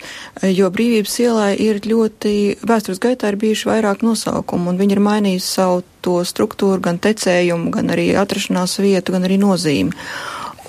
jo 0.53 0.71
brīvības 0.73 1.19
ielai 1.25 1.51
ir 1.63 1.81
ļoti, 1.83 2.35
vēstures 2.67 3.03
gaitā 3.03 3.33
ir 3.33 3.41
bijuši 3.43 3.71
vairāk 3.71 4.05
nosaukumu, 4.07 4.71
un 4.73 4.81
viņi 4.81 4.97
ir 4.97 5.03
mainījusi 5.07 5.49
savu 5.49 5.83
to 6.07 6.21
struktūru, 6.27 6.81
gan 6.83 7.01
tecējumu, 7.03 7.73
gan 7.75 7.91
arī 7.95 8.13
atrašanās 8.19 8.79
vietu, 8.83 9.17
gan 9.17 9.27
arī 9.29 9.41
nozīmi. 9.43 9.95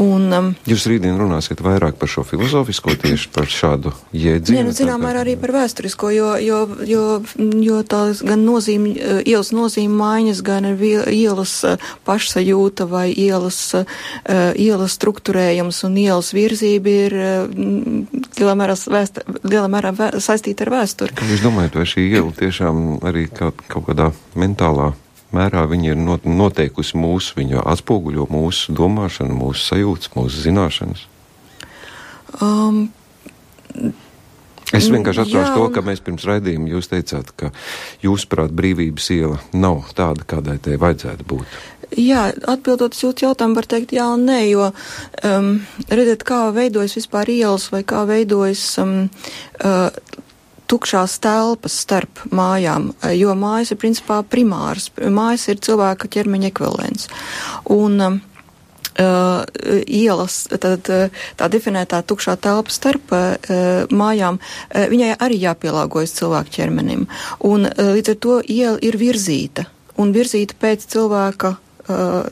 Un, 0.03 0.27
um, 0.33 0.49
Jūs 0.69 0.85
rītdien 0.91 1.17
runāsiet 1.17 1.61
vairāk 1.65 1.95
par 1.97 2.09
šo 2.11 2.21
filozofisko, 2.27 2.93
tieši 3.01 3.31
par 3.33 3.49
šādu 3.49 3.93
jēdzienu? 4.13 4.59
Nē, 4.59 4.65
nu, 4.67 4.73
zinām, 4.77 5.01
kā... 5.01 5.13
arī 5.23 5.33
par 5.41 5.55
vēsturisko, 5.55 6.11
jo, 6.13 6.27
jo, 6.43 6.59
jo, 6.85 7.05
jo 7.65 7.79
tās 7.89 8.21
gan 8.25 8.43
nozīme, 8.45 8.93
uh, 8.93 9.21
ielas 9.25 9.49
nozīme 9.55 9.97
maiņas, 9.97 10.43
gan 10.45 10.69
ielas 10.69 11.55
uh, 11.65 11.89
pašsajūta 12.05 12.85
vai 12.91 13.07
ielas, 13.09 13.59
uh, 13.73 13.89
ielas 14.53 14.97
struktūrējums 14.99 15.81
un 15.89 15.97
ielas 16.03 16.29
virzība 16.37 16.93
ir 17.07 17.17
lielā 18.37 18.53
mērā, 18.57 18.77
vēst, 18.77 19.23
lielā 19.47 19.65
mērā 19.71 19.95
vē, 19.97 20.11
saistīta 20.23 20.67
ar 20.67 20.73
vēsturi. 20.77 21.17
Jūs 21.31 21.43
domājat, 21.45 21.81
vai 21.81 21.89
šī 21.89 22.07
iela 22.11 22.31
tiešām 22.37 22.85
arī 23.07 23.27
kaut, 23.33 23.65
kaut 23.71 23.89
kādā 23.89 24.11
mentālā 24.37 24.93
mērā 25.35 25.65
viņa 25.69 25.93
ir 25.93 26.01
noteikusi 26.27 26.97
mūsu, 26.99 27.37
viņa 27.39 27.65
atspoguļo 27.73 28.27
mūsu 28.31 28.75
domāšanu, 28.77 29.37
mūsu 29.37 29.65
sajūtas, 29.71 30.13
mūsu 30.15 30.43
zināšanas? 30.47 31.07
Um, 32.43 32.87
Es 34.75 34.89
vienkārši 34.91 35.21
atceros 35.23 35.53
to, 35.55 35.67
ka 35.71 35.81
mēs 35.85 36.01
pirms 36.03 36.25
raidījuma 36.27 36.67
jūs 36.73 36.89
teicāt, 36.91 37.29
ka 37.39 37.53
jūsuprāt 38.03 38.51
brīvības 38.51 39.05
iela 39.15 39.37
nav 39.55 39.93
tāda, 39.95 40.25
kādai 40.27 40.57
tai 40.59 40.75
vajadzētu 40.81 41.27
būt. 41.29 41.53
Jā, 41.95 42.25
atbildot 42.51 42.97
uz 42.97 43.05
jūsu 43.05 43.23
jautājumu, 43.23 43.55
var 43.55 43.69
teikt 43.71 43.93
jā 43.95 44.09
un 44.11 44.25
nē, 44.27 44.41
jo 44.49 44.65
um, 44.67 45.53
redziet, 45.87 46.25
kā 46.27 46.49
veidojas 46.51 46.97
vispār 46.99 47.31
ielas 47.31 47.69
vai 47.71 47.85
kā 47.87 48.03
veidojas 48.09 48.65
um, 48.83 48.97
uh, 49.63 49.87
tukšās 50.69 51.17
telpas 51.23 51.75
starp 51.83 52.23
mājām, 52.35 52.91
jo 53.15 53.35
mājas 53.39 53.73
ir 53.73 53.81
principā 53.81 54.21
primāras. 54.27 54.89
Mājas 54.97 55.47
ir 55.51 55.61
cilvēka 55.63 56.09
ķermeņa 56.17 56.51
ekvivalents. 56.53 57.11
Un, 57.73 58.21
Uh, 58.97 59.43
ielas, 59.85 60.47
tad 60.57 60.87
uh, 60.89 61.11
tā 61.37 61.47
definētā 61.53 61.99
tukšā 62.09 62.33
telpa 62.41 62.73
starp 62.73 63.11
uh, 63.13 63.35
mājām, 63.93 64.39
uh, 64.41 64.87
viņai 64.89 65.11
arī 65.21 65.37
jāpielāgojas 65.43 66.15
cilvēku 66.17 66.55
ķermenim. 66.55 67.03
Un 67.45 67.69
uh, 67.69 67.91
līdz 67.93 68.15
ar 68.15 68.17
to 68.25 68.39
iela 68.41 68.81
ir 68.81 68.97
virzīta, 68.97 69.67
un 70.01 70.15
virzīta 70.17 70.57
pēc 70.57 70.87
cilvēka 70.95 71.53
uh, 71.53 72.25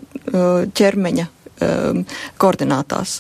ķermeņa 0.74 1.28
um, 1.62 2.04
koordinātās. 2.42 3.20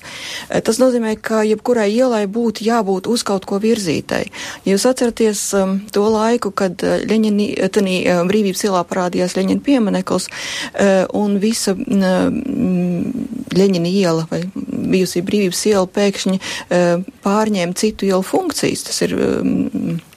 Eh, 0.49 0.61
tas 0.65 0.79
nozīmē, 0.81 1.15
ka 1.21 1.43
jebkurai 1.47 1.87
ielai 1.93 2.25
būtu 2.31 2.65
jābūt 2.65 3.09
uz 3.11 3.23
kaut 3.27 3.45
ko 3.49 3.59
virzītai. 3.63 4.23
Ja 4.65 4.75
jūs 4.75 4.87
atceraties 4.89 5.43
um, 5.57 5.77
to 5.93 6.05
laiku, 6.09 6.51
kad 6.51 6.83
eh, 6.83 7.05
Leņini, 7.07 7.51
tanī 7.73 7.99
um, 8.11 8.31
brīvības 8.31 8.65
ielā 8.67 8.83
parādījās 8.87 9.37
Leņina 9.37 9.63
piemineklis 9.65 10.29
uh, 10.29 11.05
un 11.15 11.37
visa 11.43 11.75
um, 11.75 13.13
Leņina 13.55 13.91
iela 13.91 14.25
vai 14.31 14.43
bijusī 14.55 15.23
brīvības 15.25 15.63
iela 15.71 15.87
pēkšņi 15.87 16.39
uh, 16.39 17.05
pārņēma 17.25 17.79
citu 17.79 18.09
ielu 18.09 18.25
funkcijas. 18.25 18.85
Tas 18.89 19.01
ir 19.05 19.15
um, 19.15 19.55
uh, 19.95 20.14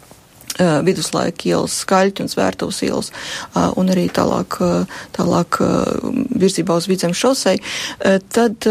viduslaika 0.59 1.49
ielas, 1.49 1.77
skaļķi 1.85 2.25
un 2.25 2.31
svērtavas 2.33 2.81
ielas, 2.87 3.11
un 3.79 3.93
arī 3.93 4.09
tālāk, 4.15 4.59
tālāk 5.17 5.61
virzībā 6.39 6.79
uz 6.79 6.89
vidzem 6.91 7.15
šosei, 7.17 7.59
tad 8.35 8.69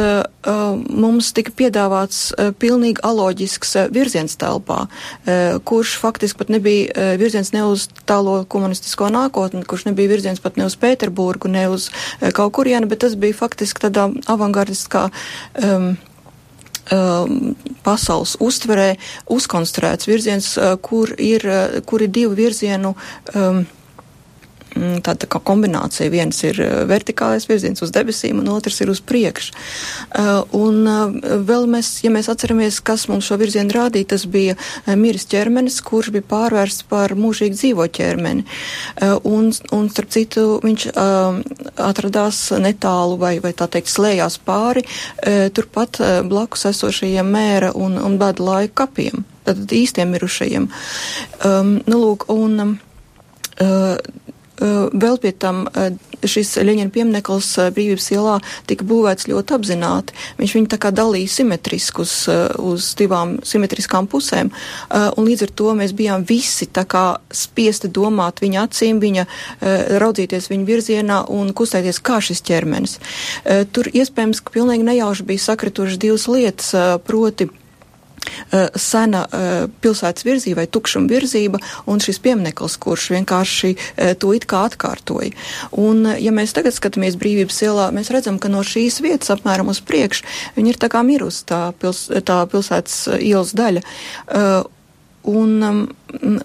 mums 0.87 1.31
tika 1.37 1.53
piedāvāts 1.57 2.31
pilnīgi 2.61 3.03
aloģisks 3.07 3.75
virziens 3.95 4.37
telpā, 4.39 4.85
kurš 5.67 5.95
faktiski 6.01 6.41
pat 6.41 6.51
nebija 6.53 7.13
virziens 7.19 7.53
ne 7.55 7.65
uz 7.67 7.87
tālo 8.09 8.41
komunistisko 8.49 9.11
nākotni, 9.13 9.65
kurš 9.67 9.87
nebija 9.89 10.13
virziens 10.15 10.43
pat 10.43 10.59
ne 10.59 10.67
uz 10.67 10.77
Pēterburgu, 10.79 11.51
ne 11.51 11.67
uz 11.71 11.89
kaut 12.33 12.55
kurienu, 12.59 12.89
bet 12.89 13.03
tas 13.05 13.17
bija 13.19 13.37
faktiski 13.37 13.87
tādā 13.87 14.09
avangardiskā 14.31 15.07
um, 15.63 15.95
um, 16.91 17.55
pasaules 17.85 18.35
uztverē 18.43 18.93
uzkonstruēts 19.33 20.09
virziens, 20.09 20.51
uh, 20.57 20.75
kur 20.81 21.13
ir, 21.17 21.45
uh, 21.47 21.79
kur 21.85 22.05
ir 22.05 22.13
divu 22.13 22.37
virzienu 22.37 22.93
um, 23.33 23.65
tāda 25.03 25.23
tā 25.23 25.29
kā 25.31 25.41
kombinācija. 25.43 26.11
Viens 26.13 26.39
ir 26.47 26.59
eh, 26.63 26.73
vertikālais 26.89 27.47
virziens 27.49 27.81
uz 27.83 27.93
debesīm, 27.95 28.41
un 28.41 28.49
otrs 28.53 28.81
ir 28.83 28.91
uz 28.93 29.01
priekšu. 29.03 29.53
Eh, 29.53 30.29
un 30.57 30.81
eh, 30.87 31.17
vēl 31.47 31.67
mēs, 31.71 31.91
ja 32.05 32.11
mēs 32.13 32.29
atceramies, 32.31 32.79
kas 32.85 33.07
mums 33.11 33.27
šo 33.27 33.39
virzienu 33.41 33.75
rādīja, 33.75 34.11
tas 34.15 34.27
bija 34.29 34.57
miris 34.95 35.27
ķermenis, 35.29 35.79
kurš 35.85 36.11
bija 36.15 36.27
pārvērsts 36.29 36.87
par 36.89 37.15
mūžīgi 37.17 37.57
dzīvo 37.57 37.87
ķermeni. 37.93 38.45
Un, 39.27 39.49
un 39.75 39.87
starp 39.91 40.11
citu, 40.13 40.43
viņš 40.63 40.87
atradās 40.95 42.39
netālu 42.61 43.17
vai, 43.21 43.33
vai 43.43 43.53
tā 43.57 43.67
teikt 43.71 43.91
slējās 43.91 44.37
pāri 44.47 44.83
turpat 45.55 45.99
blakus 46.27 46.67
esošajiem 46.71 47.31
mēra 47.31 47.71
un, 47.75 47.97
un 48.01 48.17
bada 48.21 48.43
laika 48.43 48.85
kapiem, 48.85 49.25
tad 49.47 49.73
īstiem 49.73 50.11
mirušajiem. 50.15 50.67
Um, 51.47 51.77
nu, 51.87 52.01
lūk, 52.03 52.27
un, 52.33 52.77
uh, 53.61 54.26
vēl 54.59 55.17
pie 55.21 55.31
tam 55.37 55.65
šis 56.27 56.55
Leņķina 56.65 56.93
piemineklis 56.93 57.49
brīvības 57.75 58.07
ielā 58.15 58.37
tika 58.69 58.85
būvēts 58.87 59.27
ļoti 59.29 59.55
apzināti. 59.57 60.15
Viņš 60.39 60.55
viņu 60.57 60.71
tā 60.71 60.79
kā 60.81 60.91
dalīja 60.95 61.29
simetriski 61.29 62.01
uz, 62.01 62.13
uz 62.57 62.87
divām 62.97 63.37
simetriskām 63.45 64.09
pusēm, 64.09 64.49
un 64.89 65.29
līdz 65.29 65.45
ar 65.47 65.53
to 65.61 65.75
mēs 65.77 65.93
bijām 65.97 66.25
visi 66.27 66.69
tā 66.73 66.87
kā 66.89 67.05
spiesti 67.29 67.91
domāt 67.93 68.41
viņa 68.43 68.65
acīm, 68.65 69.03
viņa 69.03 69.27
raudzīties 70.01 70.49
viņa 70.53 70.67
virzienā 70.71 71.21
un 71.33 71.53
kustēties 71.57 72.01
kā 72.01 72.19
šis 72.23 72.43
ķermenis. 72.49 72.97
Tur 73.73 73.91
iespējams, 73.93 74.41
ka 74.41 74.57
pilnīgi 74.57 74.89
nejauši 74.89 75.27
bija 75.27 75.47
sakritušas 75.51 76.01
divas 76.01 76.27
lietas, 76.31 76.73
proti 77.05 77.47
Eh, 77.47 77.66
sena 78.75 79.25
eh, 79.31 79.65
pilsētas 79.81 80.25
virzība 80.27 80.63
vai 80.63 80.67
tukšuma 80.71 81.11
virzība 81.11 81.61
un 81.89 82.01
šis 82.03 82.19
piemineklis, 82.23 82.77
kurš 82.81 83.09
vienkārši 83.15 83.73
eh, 83.73 84.13
to 84.19 84.33
it 84.37 84.47
kā 84.49 84.65
atkārtoja. 84.69 85.33
Un, 85.77 86.05
ja 86.19 86.33
mēs 86.35 86.55
tagad 86.57 86.75
skatāmies 86.77 87.19
brīvības 87.19 87.61
ielā, 87.67 87.89
mēs 87.95 88.11
redzam, 88.13 88.39
ka 88.41 88.51
no 88.51 88.63
šīs 88.65 89.01
vietas 89.05 89.33
apmēram 89.35 89.71
uz 89.73 89.81
priekšu 89.83 90.25
viņa 90.57 90.73
ir 90.73 90.79
tā 90.81 90.89
kā 90.91 91.03
mirusi 91.05 91.45
tā, 91.49 91.61
pils, 91.79 92.07
tā 92.25 92.41
pilsētas 92.51 93.03
ielas 93.19 93.53
daļa. 93.57 93.83
Un, 95.27 95.63
um, 95.63 95.79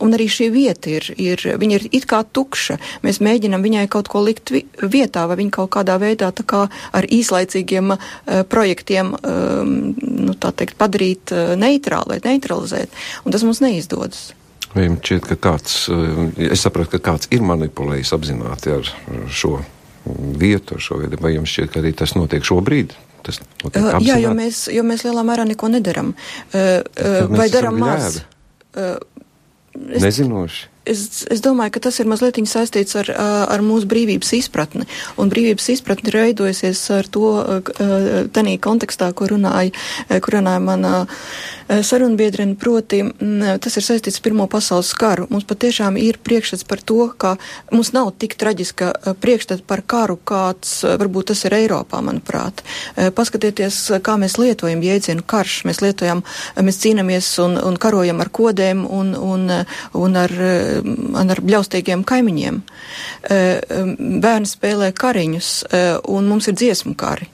un 0.02 0.14
arī 0.16 0.26
šī 0.32 0.48
vieta 0.50 0.90
ir, 0.90 1.06
ir, 1.20 1.42
viņa 1.60 1.76
ir 1.76 1.84
it 1.94 2.06
kā 2.10 2.22
tukša. 2.26 2.78
Mēs 3.04 3.20
mēģinam 3.22 3.62
viņai 3.62 3.84
kaut 3.92 4.08
ko 4.10 4.24
likt 4.26 4.50
vi 4.50 4.64
vietā, 4.82 5.28
vai 5.30 5.36
viņa 5.38 5.54
kaut 5.54 5.70
kādā 5.76 5.98
veidā 6.02 6.32
tā 6.34 6.42
kā 6.42 6.64
ar 6.66 7.06
īslaicīgiem 7.06 7.94
uh, 7.94 8.00
projektiem, 8.50 9.12
um, 9.14 9.76
nu, 9.94 10.34
tā 10.34 10.50
teikt, 10.56 10.74
padarīt 10.80 11.34
uh, 11.34 11.52
neitrāli 11.58 12.16
vai 12.16 12.18
neutralizēt. 12.24 12.90
Un 13.22 13.36
tas 13.36 13.46
mums 13.46 13.62
neizdodas. 13.62 14.32
Vai 14.72 14.88
jums 14.88 15.04
šķiet, 15.04 15.30
ka 15.30 15.38
kāds, 15.50 15.78
uh, 15.92 16.26
es 16.42 16.66
saprotu, 16.66 16.96
ka 16.96 17.12
kāds 17.12 17.30
ir 17.30 17.46
manipulējis 17.46 18.14
apzināti 18.16 18.74
ar 18.80 18.92
šo 19.30 19.60
vietu, 20.42 20.74
ar 20.74 20.82
šo 20.82 20.98
vietu, 21.04 21.22
vai 21.22 21.36
jums 21.36 21.54
šķiet, 21.54 21.70
ka 21.70 21.82
arī 21.84 21.94
tas 22.02 22.16
notiek 22.18 22.42
šobrīd? 22.50 22.98
Tas 23.22 23.38
notiek 23.62 23.78
apzināti? 23.78 24.10
Jā, 24.10 24.18
jo 24.26 24.34
mēs, 24.34 24.66
jo 24.74 24.82
mēs 24.90 25.06
lielā 25.06 25.22
mērā 25.28 25.46
neko 25.54 25.70
nedaram. 25.70 26.14
Uh, 26.50 26.82
uh, 26.82 27.24
vai 27.30 27.46
daram 27.52 27.78
maz? 27.78 28.18
Jēga. 28.18 28.31
Uh, 28.72 28.96
es, 29.90 30.02
Nezinoši. 30.02 30.68
Es, 30.82 31.22
es 31.30 31.38
domāju, 31.44 31.76
ka 31.76 31.82
tas 31.84 32.00
ir 32.02 32.08
mazliet 32.10 32.40
saistīts 32.50 32.96
ar, 32.98 33.06
ar 33.14 33.62
mūsu 33.62 33.86
brīvības 33.86 34.32
izpratni. 34.34 34.86
Un 35.20 35.30
brīvības 35.30 35.68
izpratni 35.76 36.10
ir 36.10 36.18
veidojusies 36.18 36.80
ar 36.96 37.06
to, 37.06 37.28
tenī 38.34 38.56
kontekstā, 38.58 39.12
ko 39.14 39.30
runāja, 39.30 39.70
kur 40.10 40.40
runāja 40.40 40.62
mana 40.64 40.92
sarunbiedrina, 41.80 42.56
proti 42.60 43.02
tas 43.62 43.78
ir 43.78 43.86
saistīts 43.86 44.20
ar 44.20 44.26
Pirmo 44.26 44.46
pasaules 44.50 44.92
karu. 44.98 45.26
Mums 45.32 45.46
patiešām 45.48 45.96
ir 46.00 46.18
priekšstats 46.22 46.66
par 46.68 46.82
to, 46.84 47.08
ka 47.16 47.36
mums 47.72 47.92
nav 47.96 48.12
tik 48.20 48.36
traģiska 48.40 49.16
priekšstats 49.22 49.64
par 49.66 49.84
karu, 49.86 50.18
kāds 50.18 50.82
varbūt 50.84 51.32
tas 51.32 51.44
ir 51.48 51.56
Eiropā, 51.56 52.02
manuprāt. 52.04 52.62
Paskatieties, 53.16 53.80
kā 54.04 54.16
mēs 54.20 54.38
lietojam 54.40 54.82
jēdzienu 54.84 55.24
karš. 55.26 55.62
Mēs 55.68 55.82
lietojam, 55.84 56.24
mēs 56.60 56.80
cīnamies 56.82 57.32
un, 57.44 57.58
un 57.60 57.78
karojam 57.80 58.20
ar 58.24 58.32
kodēm 58.32 58.84
un, 58.86 59.14
un, 59.16 59.48
un 59.98 60.20
ar 60.20 60.32
ar 61.32 61.42
bļaustīgiem 61.42 62.04
kaimiņiem. 62.08 62.62
Bērni 63.28 64.50
spēlē 64.50 64.92
kariņus, 64.96 65.52
un 66.12 66.28
mums 66.30 66.50
ir 66.50 66.58
dziesmu 66.58 66.96
kari. 66.98 67.28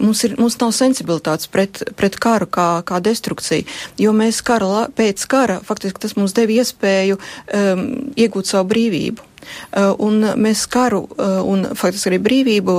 Mums, 0.00 0.24
ir, 0.26 0.36
mums 0.40 0.56
nav 0.60 0.72
sensibilitātes 0.76 1.48
pret, 1.50 1.82
pret 1.98 2.16
karu 2.20 2.48
kā, 2.50 2.68
kā 2.86 3.00
destrukciju, 3.04 3.66
jo 4.00 4.14
mēs 4.16 4.40
kara, 4.46 4.86
pēc 4.94 5.26
kara 5.30 5.60
faktiski 5.64 6.04
tas 6.04 6.16
mums 6.18 6.34
deva 6.36 6.58
iespēju 6.60 7.18
um, 7.18 7.86
iegūt 8.16 8.50
savu 8.50 8.70
brīvību. 8.72 9.30
Uh, 9.76 9.92
un 10.00 10.22
mēs 10.40 10.64
karu 10.72 11.02
uh, 11.04 11.40
un 11.44 11.66
faktiski 11.76 12.14
arī 12.14 12.20
brīvību 12.24 12.76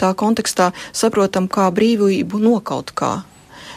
tā 0.00 0.14
kontekstā 0.18 0.72
saprotam 0.90 1.46
kā 1.50 1.68
brīvību 1.74 2.40
no 2.42 2.58
kaut 2.66 2.94
kā. 2.98 3.20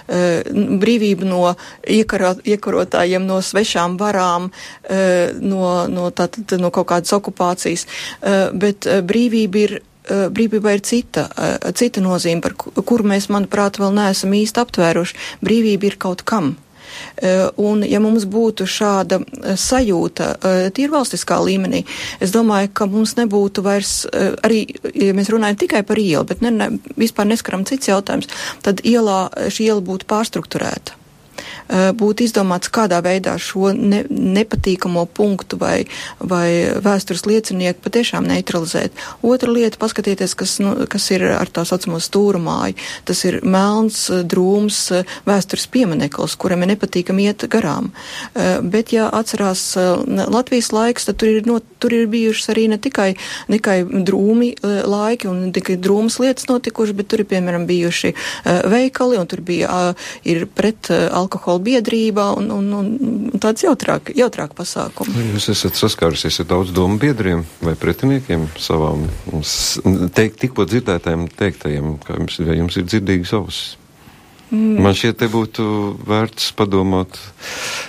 Eh, 0.08 0.44
brīvību 0.52 1.28
no 1.28 1.54
iekarot, 1.88 2.42
iekarotājiem, 2.44 3.24
no 3.24 3.40
svešām 3.40 3.96
varām, 4.00 4.50
eh, 4.84 5.32
no, 5.40 5.88
no, 5.88 6.10
tātad, 6.12 6.58
no 6.60 6.72
kaut 6.72 6.90
kādas 6.92 7.14
okupācijas, 7.16 7.88
eh, 8.22 8.50
bet 8.52 8.84
brīvība 8.84 9.56
ir 9.56 9.82
brīvība 10.10 10.76
ir 10.76 10.84
cita, 10.86 11.28
cita 11.78 12.04
nozīme, 12.04 12.42
par 12.44 12.56
kuru 12.58 13.08
mēs, 13.14 13.30
manuprāt, 13.34 13.80
vēl 13.82 13.96
neesam 13.96 14.36
īsti 14.36 14.64
aptvēruši. 14.64 15.18
Brīvība 15.46 15.92
ir 15.92 16.00
kaut 16.02 16.26
kam. 16.28 16.56
Un, 17.58 17.84
ja 17.88 17.98
mums 18.04 18.26
būtu 18.30 18.68
šāda 18.70 19.20
sajūta 19.58 20.30
tīri 20.76 20.92
valstiskā 20.94 21.40
līmenī, 21.42 21.84
es 22.22 22.34
domāju, 22.36 22.70
ka 22.78 22.86
mums 22.90 23.16
nebūtu 23.18 23.64
vairs 23.66 24.04
arī, 24.46 24.66
ja 24.94 25.16
mēs 25.18 25.32
runājam 25.34 25.62
tikai 25.64 25.84
par 25.88 26.02
ielu, 26.02 26.26
bet 26.30 26.44
ne, 26.46 26.54
ne, 26.54 26.70
vispār 27.00 27.30
neskaram 27.30 27.66
cits 27.70 27.90
jautājums, 27.90 28.30
tad 28.66 28.84
ielā 28.86 29.26
šī 29.50 29.72
iela 29.72 29.86
būtu 29.86 30.10
pārstruktūrēta. 30.10 31.00
Eh, 31.74 31.90
būtu 31.96 32.26
izdomāts, 32.28 32.70
kādā 32.74 33.00
veidā 33.04 33.34
šo 33.42 33.72
ne, 33.74 34.04
nepatīkamo 34.10 35.06
punktu 35.16 35.58
vai, 35.58 35.86
vai 36.20 36.76
vēstures 36.84 37.26
liecinieku 37.26 37.82
patiešām 37.86 38.28
neutralizēt. 38.30 38.94
Otra 39.24 39.52
lieta- 39.52 39.80
paskatieties, 39.84 40.36
kas, 40.36 40.60
nu, 40.60 40.76
kas 40.90 41.10
ir 41.12 41.24
ar 41.32 41.48
tā 41.48 41.66
saucamo 41.66 41.98
stūra 42.04 42.38
māju. 42.38 42.76
Tas 43.06 43.24
ir 43.26 43.40
melns, 43.42 44.10
drūms 44.12 45.06
vēstures 45.26 45.68
piemineklis, 45.68 46.36
kuram 46.38 46.64
ir 46.64 46.76
nepatīkami 46.76 47.26
iet 47.26 47.48
garām. 47.50 47.92
Eh, 48.36 48.60
bet, 48.62 48.94
ja 48.94 49.10
atcerās 49.10 49.78
eh, 49.78 50.28
Latvijas 50.28 50.72
laiks, 50.72 51.06
tad 51.06 51.18
tur 51.18 51.30
ir, 51.30 51.46
no, 51.46 51.62
tur 51.80 51.94
ir 51.94 52.08
bijušas 52.08 52.54
arī 52.54 52.68
ne 52.70 52.78
tikai, 52.78 53.16
ne 53.48 53.58
tikai 53.58 53.84
drūmi 53.84 54.54
laiki 54.64 55.28
un 55.28 55.52
tikai 55.54 55.78
drūmas 55.78 56.20
lietas 56.20 56.48
notikušas, 56.48 56.96
bet 56.96 57.08
tur 57.08 57.20
ir, 57.20 57.26
piemēram, 57.26 57.66
bijuši 57.66 58.14
veikali 58.46 59.18
un 59.18 59.28
tur 59.28 59.42
bija 59.42 59.96
ir 60.24 60.46
pret 60.46 60.92
alkoholu 60.92 61.23
biedrībā 61.64 62.30
un, 62.38 62.50
un, 62.52 62.72
un 62.80 63.42
tāds 63.42 63.66
jautrāk, 63.66 64.14
jautrāk 64.18 64.56
pasākums. 64.58 65.16
Jūs 65.34 65.50
esat 65.54 65.80
saskārusies 65.80 66.42
ar 66.44 66.50
daudz 66.50 66.74
domu 66.76 67.00
biedriem 67.02 67.46
vai 67.62 67.76
pretiniekiem 67.80 68.50
savām 68.58 69.08
teikt, 70.16 70.42
tikko 70.44 70.68
dzirdētajiem 70.70 71.30
teiktajiem, 71.40 71.96
kā 72.04 72.20
jums, 72.20 72.40
vai 72.44 72.60
jums 72.60 72.78
ir 72.78 72.90
dzirdīgas 72.90 73.34
ausis? 73.38 73.78
Mm. 74.54 74.84
Man 74.86 74.94
šķiet, 74.94 75.18
te 75.18 75.28
būtu 75.34 75.64
vērts 76.06 76.52
padomāt 76.54 77.18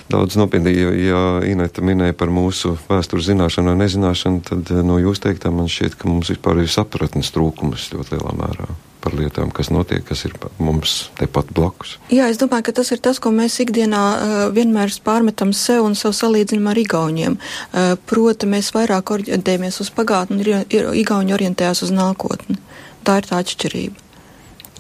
daudz 0.09 0.39
nopietnāk, 0.41 0.79
ja, 0.79 0.95
ja 0.97 1.21
Inēta 1.45 1.85
minēja 1.85 2.17
par 2.17 2.33
mūsu 2.33 2.79
vēstures 2.89 3.29
zināšanu 3.29 3.75
vai 3.75 3.83
nezināšanu, 3.83 4.41
tad 4.49 4.73
eh, 4.73 4.81
no 4.87 4.97
jūs 5.03 5.21
teiktā 5.21 5.53
man 5.53 5.69
šķiet, 5.69 5.99
ka 6.01 6.09
mums 6.09 6.33
vispār 6.33 6.63
ir 6.65 6.73
sapratnes 6.73 7.35
trūkums 7.37 7.91
ļoti 7.93 8.17
lielā 8.17 8.37
mērā 8.41 8.73
par 9.05 9.17
lietām, 9.19 9.53
kas 9.55 9.71
notiek, 9.75 10.05
kas 10.09 10.25
ir 10.29 10.37
mums 10.59 10.97
tepat 11.21 11.53
blakus. 11.57 11.99
Jā, 12.13 12.29
es 12.33 12.41
domāju, 12.41 12.69
ka 12.69 12.77
tas 12.81 12.93
ir 12.95 13.03
tas, 13.05 13.21
ko 13.23 13.33
mēs 13.35 13.61
ikdienā 13.65 14.05
uh, 14.05 14.37
vienmēr 14.55 14.93
pārmetam 15.05 15.53
sev 15.57 15.85
un 15.85 15.99
sev 15.99 16.17
salīdzinām 16.17 16.71
ar 16.73 16.81
igauņiem. 16.81 17.37
Uh, 17.37 17.95
proti, 18.11 18.49
mēs 18.51 18.73
vairāk 18.77 19.15
orientējamies 19.19 19.83
uz 19.85 19.93
pagātni 19.95 20.39
un 20.39 20.47
ir, 20.47 20.55
ir, 20.73 20.89
igauņi 21.05 21.37
orientējās 21.37 21.85
uz 21.89 21.93
nākotni. 21.95 22.59
Tā 23.05 23.21
ir 23.21 23.29
tā 23.29 23.43
atšķirība 23.45 24.04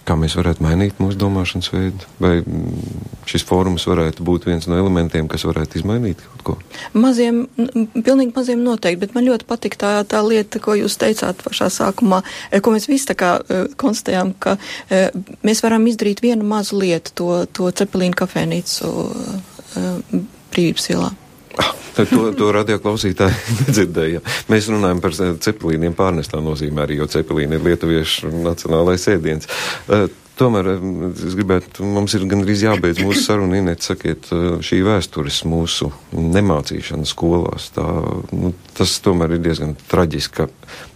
kā 0.04 0.16
mēs 0.18 0.36
varētu 0.38 0.64
mainīt 0.64 1.00
mūsu 1.02 1.18
domāšanas 1.20 1.70
veidu, 1.72 2.08
vai 2.20 2.34
šis 3.30 3.44
fórums 3.48 3.86
varētu 3.88 4.24
būt 4.26 4.48
viens 4.48 4.68
no 4.68 4.76
elementiem, 4.80 5.28
kas 5.30 5.46
varētu 5.48 5.80
izmainīt 5.80 6.20
kaut 6.24 6.44
ko? 6.44 6.56
Maziem, 6.98 7.44
pilnīgi 7.94 8.34
maziem 8.36 8.62
noteikti, 8.66 9.00
bet 9.04 9.16
man 9.16 9.26
ļoti 9.28 9.48
patīk 9.48 9.78
tā, 9.80 9.96
tā 10.08 10.20
lieta, 10.26 10.60
ko 10.62 10.76
jūs 10.78 10.98
teicāt 11.00 11.40
pašā 11.46 11.70
sākumā, 11.72 12.20
eh, 12.50 12.60
ko 12.60 12.74
mēs 12.74 12.88
visi 12.90 13.08
tā 13.10 13.18
kā 13.18 13.34
uh, 13.40 13.66
konstatējām, 13.80 14.34
ka 14.44 14.56
uh, 14.58 15.26
mēs 15.46 15.64
varam 15.64 15.88
izdarīt 15.90 16.24
vienu 16.24 16.46
mazu 16.48 16.78
lietu, 16.82 17.16
to, 17.16 17.30
to 17.52 17.72
cepelīnu 17.82 18.16
kafēnīcu 18.18 18.94
brīvības 20.54 20.90
ielā. 20.94 21.10
To, 21.94 22.24
to 22.34 22.50
radioklausītāji 22.56 23.36
nedzirdēja. 23.60 24.24
Mēs 24.50 24.66
runājam 24.72 25.02
par 25.04 25.14
cepelīniem 25.14 25.94
pārnestā 25.94 26.42
nozīmē 26.42 26.88
arī, 26.88 26.98
jo 26.98 27.08
cepelīni 27.10 27.58
ir 27.58 27.66
lietuviešu 27.68 28.32
nacionālais 28.42 29.06
ēdiens. 29.14 29.50
Uh, 29.86 30.08
Tomēr 30.34 30.66
es 30.74 31.36
gribētu, 31.38 31.84
mums 31.86 32.16
ir 32.18 32.24
gandrīz 32.26 32.64
jābeidz 32.64 32.98
mūsu 33.04 33.20
saruna, 33.22 33.60
Inet, 33.60 33.84
sakiet, 33.86 34.26
šī 34.66 34.80
vēstures 34.82 35.44
mūsu 35.46 35.92
nemācīšana 36.10 37.06
skolās, 37.06 37.68
tā, 37.76 37.84
nu, 38.34 38.50
tas 38.74 38.96
tomēr 39.04 39.36
ir 39.36 39.44
diezgan 39.44 39.76
traģiski, 39.92 40.48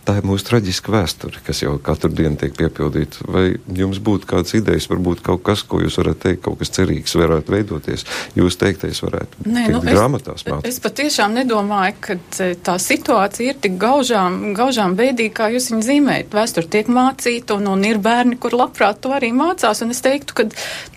tā 0.09 0.17
ir 0.19 0.27
mūsu 0.27 0.49
traģiska 0.49 0.93
vēsture, 0.95 1.43
kas 1.47 1.63
jau 1.63 1.77
katru 1.85 2.11
dienu 2.11 2.41
tiek 2.41 2.57
piepildīta. 2.59 3.29
Vai 3.31 3.45
jums 3.79 4.01
būtu 4.03 4.29
kādas 4.31 4.57
idejas, 4.59 4.89
varbūt 4.91 5.23
kaut 5.27 5.45
kas, 5.47 5.63
ko 5.63 5.83
jūs 5.85 6.01
varat 6.01 6.19
teikt, 6.25 6.43
kaut 6.49 6.59
kas 6.63 6.75
cerīgs 6.75 7.15
varētu 7.19 7.55
veidoties? 7.55 8.07
Jūs 8.39 8.59
teiktais 8.59 9.03
varētu 9.05 9.47
Nē, 9.47 9.69
nu, 9.77 9.83
grāmatās 9.87 10.47
mācīt. 10.49 10.67
Es 10.73 10.83
patiešām 10.83 11.39
nedomāju, 11.39 11.95
ka 12.03 12.19
e, 12.19 12.51
tā 12.67 12.75
situācija 12.83 13.55
ir 13.55 13.63
tik 13.63 13.79
gaužām, 13.79 14.41
gaužām 14.59 14.99
veidīga, 14.99 15.37
kā 15.43 15.51
jūs 15.55 15.71
viņu 15.71 15.87
zīmējat. 15.93 16.35
Vēsture 16.35 16.73
tiek 16.75 16.91
mācīta 16.91 17.61
un, 17.61 17.71
un 17.71 17.87
ir 17.87 18.03
bērni, 18.03 18.41
kur 18.43 18.57
labprāt 18.59 19.03
to 19.05 19.15
arī 19.15 19.29
arī 19.29 19.37
mācās, 19.37 19.83
un 19.83 19.93
es 19.93 20.01
teiktu, 20.01 20.35
ka 20.35 20.47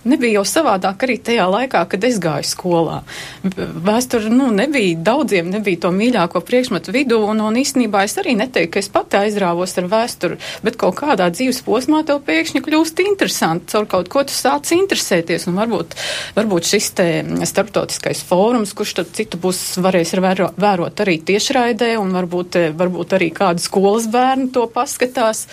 nebija 0.07 0.39
jau 0.39 0.45
savādāk 0.47 1.03
arī 1.03 1.17
tajā 1.19 1.47
laikā, 1.49 1.83
kad 1.89 2.03
es 2.03 2.19
gāju 2.21 2.47
skolā. 2.47 3.01
Vēsture, 3.43 4.31
nu, 4.31 4.49
nebija, 4.51 4.97
daudziem 4.97 5.51
nebija 5.51 5.85
to 5.85 5.91
mīļāko 5.91 6.41
priekšmetu 6.41 6.91
vidū, 6.91 7.19
un, 7.27 7.41
un 7.41 7.59
īstenībā 7.59 8.05
es 8.05 8.17
arī 8.17 8.35
neteiktu, 8.39 8.71
ka 8.71 8.79
es 8.79 8.89
pati 9.01 9.17
aizrāvos 9.17 9.73
ar 9.81 9.87
vēsturi, 9.89 10.37
bet 10.65 10.77
kaut 10.79 10.99
kādā 10.99 11.29
dzīves 11.33 11.61
posmā 11.65 12.03
tev 12.05 12.21
pēkšņi 12.27 12.61
kļūst 12.65 13.01
interesanti, 13.03 13.71
caur 13.73 13.87
kaut 13.89 14.11
ko 14.11 14.23
tu 14.27 14.35
sāc 14.35 14.69
interesēties, 14.75 15.47
un 15.49 15.57
varbūt, 15.57 15.95
varbūt 16.37 16.69
šis 16.69 16.89
te 16.97 17.07
starptautiskais 17.49 18.21
fórums, 18.27 18.73
kurš 18.77 18.95
tad 19.01 19.13
citu 19.17 19.39
būs 19.41 19.79
varēs 19.81 20.13
vēro, 20.21 20.51
vērot 20.61 21.01
arī 21.03 21.17
tiešraidē, 21.31 21.95
un 22.01 22.13
varbūt, 22.15 22.59
varbūt 22.77 23.15
arī 23.17 23.31
kādu 23.35 23.63
skolas 23.63 24.07
bērnu 24.11 24.51
to 24.53 24.67
paskatās. 24.71 25.47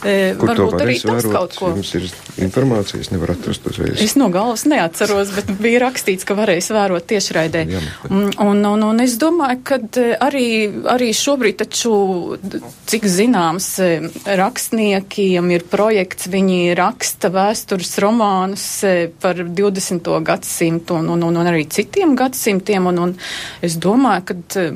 E, 0.00 0.32
Kur 0.38 0.54
varbūt 0.54 0.80
arī 0.80 0.96
tas 1.02 1.10
vērot? 1.10 1.34
kaut 1.34 1.58
ko. 1.58 1.72
Jums 1.74 1.92
ir 1.98 2.08
informācijas, 2.46 3.10
nevar 3.12 3.34
atrast 3.34 3.66
uzreiz. 3.68 4.00
Es 4.04 4.16
no 4.20 4.30
galvas 4.32 4.64
neatceros, 4.70 5.34
bet 5.36 5.52
bija 5.60 5.84
rakstīts, 5.86 6.26
ka 6.26 6.36
varēs 6.38 6.70
vērot 6.74 7.06
tiešraidē. 7.12 7.64
Jā, 7.74 7.82
un, 8.08 8.30
un, 8.40 8.64
un, 8.72 8.86
un 8.88 9.04
es 9.04 9.18
domāju, 9.20 9.60
ka 9.66 9.80
e, 10.00 10.06
arī, 10.24 10.48
arī 10.94 11.10
šobrīd 11.16 11.60
taču, 11.64 11.94
cik 12.94 13.08
zināms, 13.10 13.66
e, 13.82 13.86
rakstniekiem 14.38 15.48
ir 15.50 15.64
projekts, 15.66 16.28
viņi 16.30 16.76
raksta 16.78 17.26
vēstures 17.34 17.90
romānus 17.98 18.66
par 19.18 19.40
20. 19.42 20.10
gadsimtu 20.22 21.00
un, 21.00 21.08
un, 21.16 21.24
un, 21.26 21.38
un 21.40 21.50
arī 21.50 21.64
citiem 21.66 22.12
gadsimtiem. 22.14 22.86
Un, 22.92 23.00
un 23.02 23.14
es 23.66 23.74
domāju, 23.82 24.28
ka, 24.28 24.66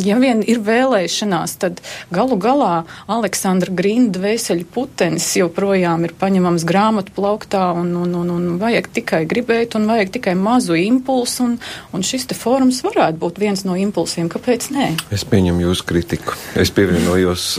ja 0.00 0.16
vien 0.22 0.40
ir 0.40 0.62
vēlēšanās, 0.64 1.56
tad 1.60 1.82
galu 2.14 2.38
galā 2.40 2.86
Aleksandra 3.12 3.74
Grīna 3.76 4.08
dvēseļu 4.14 4.64
putenis 4.72 5.28
joprojām 5.36 6.08
ir 6.08 6.16
paņemams 6.16 6.64
grāmatu 6.64 7.12
plauktā 7.18 7.66
un, 7.76 7.92
un, 8.06 8.16
un, 8.22 8.32
un 8.38 8.48
vajag 8.62 8.88
tikai 9.02 9.22
gribēt 9.28 9.76
un 9.76 9.84
vajag 9.90 10.14
tikai 10.16 10.36
mazu 10.38 10.78
impulsu 10.80 11.44
un, 11.50 11.58
un 11.92 12.06
šis 12.06 12.30
te 12.32 12.38
fórums 12.38 12.80
varētu 12.86 13.20
būt 13.20 13.44
viens 13.44 13.66
no 13.68 13.76
impulsiem. 13.76 14.32
Kāpēc 14.32 14.70
nē? 14.72 14.88
Es 15.12 15.28
pieņemu 15.28 15.66
jūsu 15.68 15.88
kritiku. 15.92 16.40
Es 16.56 16.72
pievienojos 16.72 17.55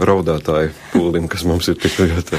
raudātāju 0.00 0.72
pūlim, 0.92 1.28
kas 1.30 1.44
mums 1.48 1.68
ir 1.70 1.78
tik 1.80 1.96
tagad. 1.98 2.32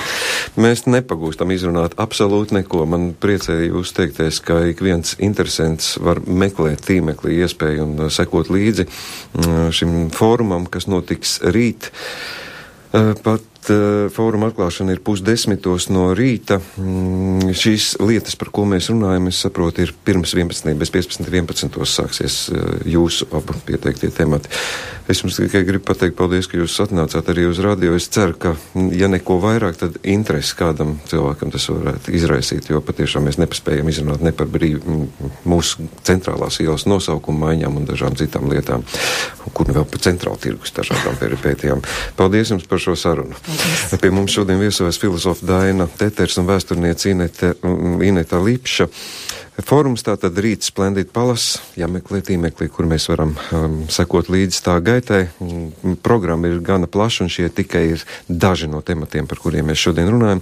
Mēs 0.61 0.85
nepagūstam 0.89 1.53
izrunāt 1.55 1.95
absolūti 2.01 2.57
neko. 2.59 2.85
Man 2.89 3.11
priecēja 3.21 3.69
jūs 3.69 3.93
teiktais, 3.97 4.41
ka 4.45 4.61
ik 4.71 4.83
viens 4.85 5.15
interesants 5.19 5.95
var 6.01 6.23
meklēt 6.25 6.85
tīmeklī 6.87 7.41
iespēju 7.45 7.87
un 7.87 8.11
sekot 8.13 8.51
līdzi 8.53 8.87
uh, 8.87 9.69
šim 9.73 10.11
fórumam, 10.15 10.67
kas 10.71 10.89
notiks 10.91 11.39
rīt. 11.53 11.91
Uh, 12.91 13.15
pat 13.23 13.50
Eh, 13.50 13.50
fóruma 14.15 14.49
atklāšana 14.49 14.95
ir 14.95 15.01
pusdesmitos 15.05 15.89
no 15.93 16.09
rīta. 16.17 16.59
Mm, 16.79 17.51
šīs 17.57 17.93
lietas, 18.01 18.37
par 18.39 18.49
ko 18.53 18.65
mēs 18.69 18.89
runājam, 18.89 19.27
es 19.29 19.41
saprotu, 19.43 19.83
ir 19.85 19.93
pirms 20.05 20.33
11. 20.33 20.73
bez 20.79 20.93
15. 20.93 21.27
11. 21.29 21.77
sāksies 21.85 22.37
eh, 22.49 22.71
jūsu 22.95 23.29
abu 23.37 23.55
pieteiktie 23.67 24.09
temati. 24.15 24.49
Es 25.11 25.19
jums 25.23 25.35
tikai 25.35 25.63
gribu 25.67 25.83
pateikt 25.89 26.15
paldies, 26.15 26.47
ka 26.47 26.59
jūs 26.59 26.77
atnācāt 26.83 27.29
arī 27.33 27.47
uz 27.49 27.59
radio. 27.63 27.95
Es 27.97 28.07
ceru, 28.13 28.37
ka, 28.39 28.53
mm, 28.73 28.91
ja 28.97 29.09
neko 29.11 29.37
vairāk, 29.43 29.77
tad 29.81 29.99
interesi 30.07 30.55
kādam 30.57 30.95
cilvēkam 31.11 31.51
tas 31.53 31.67
varētu 31.69 32.15
izraisīt, 32.17 32.71
jo 32.71 32.81
patiešām 32.85 33.27
mēs 33.27 33.39
nepaspējam 33.41 33.89
izrunāt 33.91 34.25
ne 34.25 34.33
par 34.33 34.49
brīv, 34.51 34.79
mm, 34.81 35.31
mūsu 35.51 35.89
centrālās 36.07 36.61
ielas 36.63 36.87
nosaukumu 36.89 37.45
maiņām 37.45 37.77
un 37.81 37.89
dažām 37.89 38.17
citām 38.17 38.49
lietām, 38.51 38.85
kur 39.53 39.69
vēl 39.69 39.85
par 39.85 40.05
centrālu 40.07 40.39
tirgus 40.41 40.73
dažādām 40.77 41.19
peripētijām. 41.21 41.83
Paldies 42.17 42.55
jums 42.55 42.69
par 42.69 42.81
šo 42.81 42.95
sarunu. 42.95 43.35
Paldies. 43.51 44.01
Pie 44.01 44.11
mums 44.11 44.31
šodien 44.31 44.59
viesojas 44.59 44.99
filozofa 44.99 45.45
Daina 45.45 45.87
Teters 45.87 46.37
un 46.39 46.47
vēsturniece 46.47 47.11
Inete, 47.11 47.53
Ineta 48.05 48.39
Lipša. 48.39 48.87
Fórums 49.61 50.01
tātad 50.01 50.37
rīt 50.41 50.63
Splendid 50.65 51.11
Palas, 51.13 51.59
jāmeklē 51.77 52.21
tīmeklī, 52.25 52.69
kur 52.71 52.87
mēs 52.89 53.05
varam 53.11 53.33
um, 53.53 53.75
sekot 53.91 54.31
līdzi 54.31 54.61
tā 54.65 54.77
gaitai. 54.81 55.19
Programma 56.01 56.49
ir 56.49 56.61
gana 56.65 56.87
plaša 56.89 57.25
un 57.27 57.29
šie 57.29 57.49
tikai 57.53 57.83
ir 57.91 58.05
daži 58.25 58.71
no 58.71 58.81
tematiem, 58.81 59.27
par 59.29 59.43
kuriem 59.43 59.69
mēs 59.69 59.83
šodien 59.83 60.09
runājam. 60.09 60.41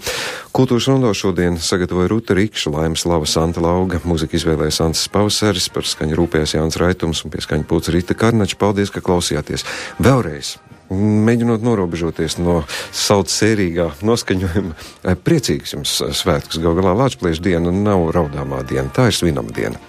Kultūras 0.56 0.88
rondo 0.92 1.12
šodien 1.18 1.58
sagatavoja 1.58 2.14
Ruta 2.14 2.38
Rikša, 2.38 2.72
Laimas 2.78 3.04
Lava 3.10 3.28
Santa 3.28 3.66
Lauga, 3.66 4.00
mūzika 4.06 4.38
izvēlēja 4.40 4.78
Sants 4.78 5.04
Pauseris, 5.12 5.68
par 5.74 5.90
skaņu 5.90 6.22
rūpējas 6.22 6.56
Jānis 6.60 6.80
Raitums 6.80 7.26
un 7.26 7.34
pie 7.34 7.44
skaņu 7.44 7.68
pūca 7.68 7.98
Rita 7.98 8.16
Karnača. 8.16 8.62
Paldies, 8.62 8.94
ka 8.94 9.04
klausījāties. 9.04 9.68
Vēlreiz 10.00 10.60
mēģinot 10.94 11.66
norobežoties 11.66 12.40
no 12.42 12.62
sauc 12.96 13.32
sērīgā 13.34 13.92
noskaņojuma. 14.06 15.16
Priecīgs 15.26 15.76
jums 15.76 16.00
svētkus, 16.22 16.62
gal 16.64 16.78
galā 16.80 16.96
Lāčplēša 17.04 17.46
diena 17.46 17.74
nav 17.74 18.10
raudāmā 18.16 18.64
diena, 18.70 18.90
tā 18.94 19.10
ir 19.10 19.18
svinama 19.18 19.54
diena. 19.56 19.89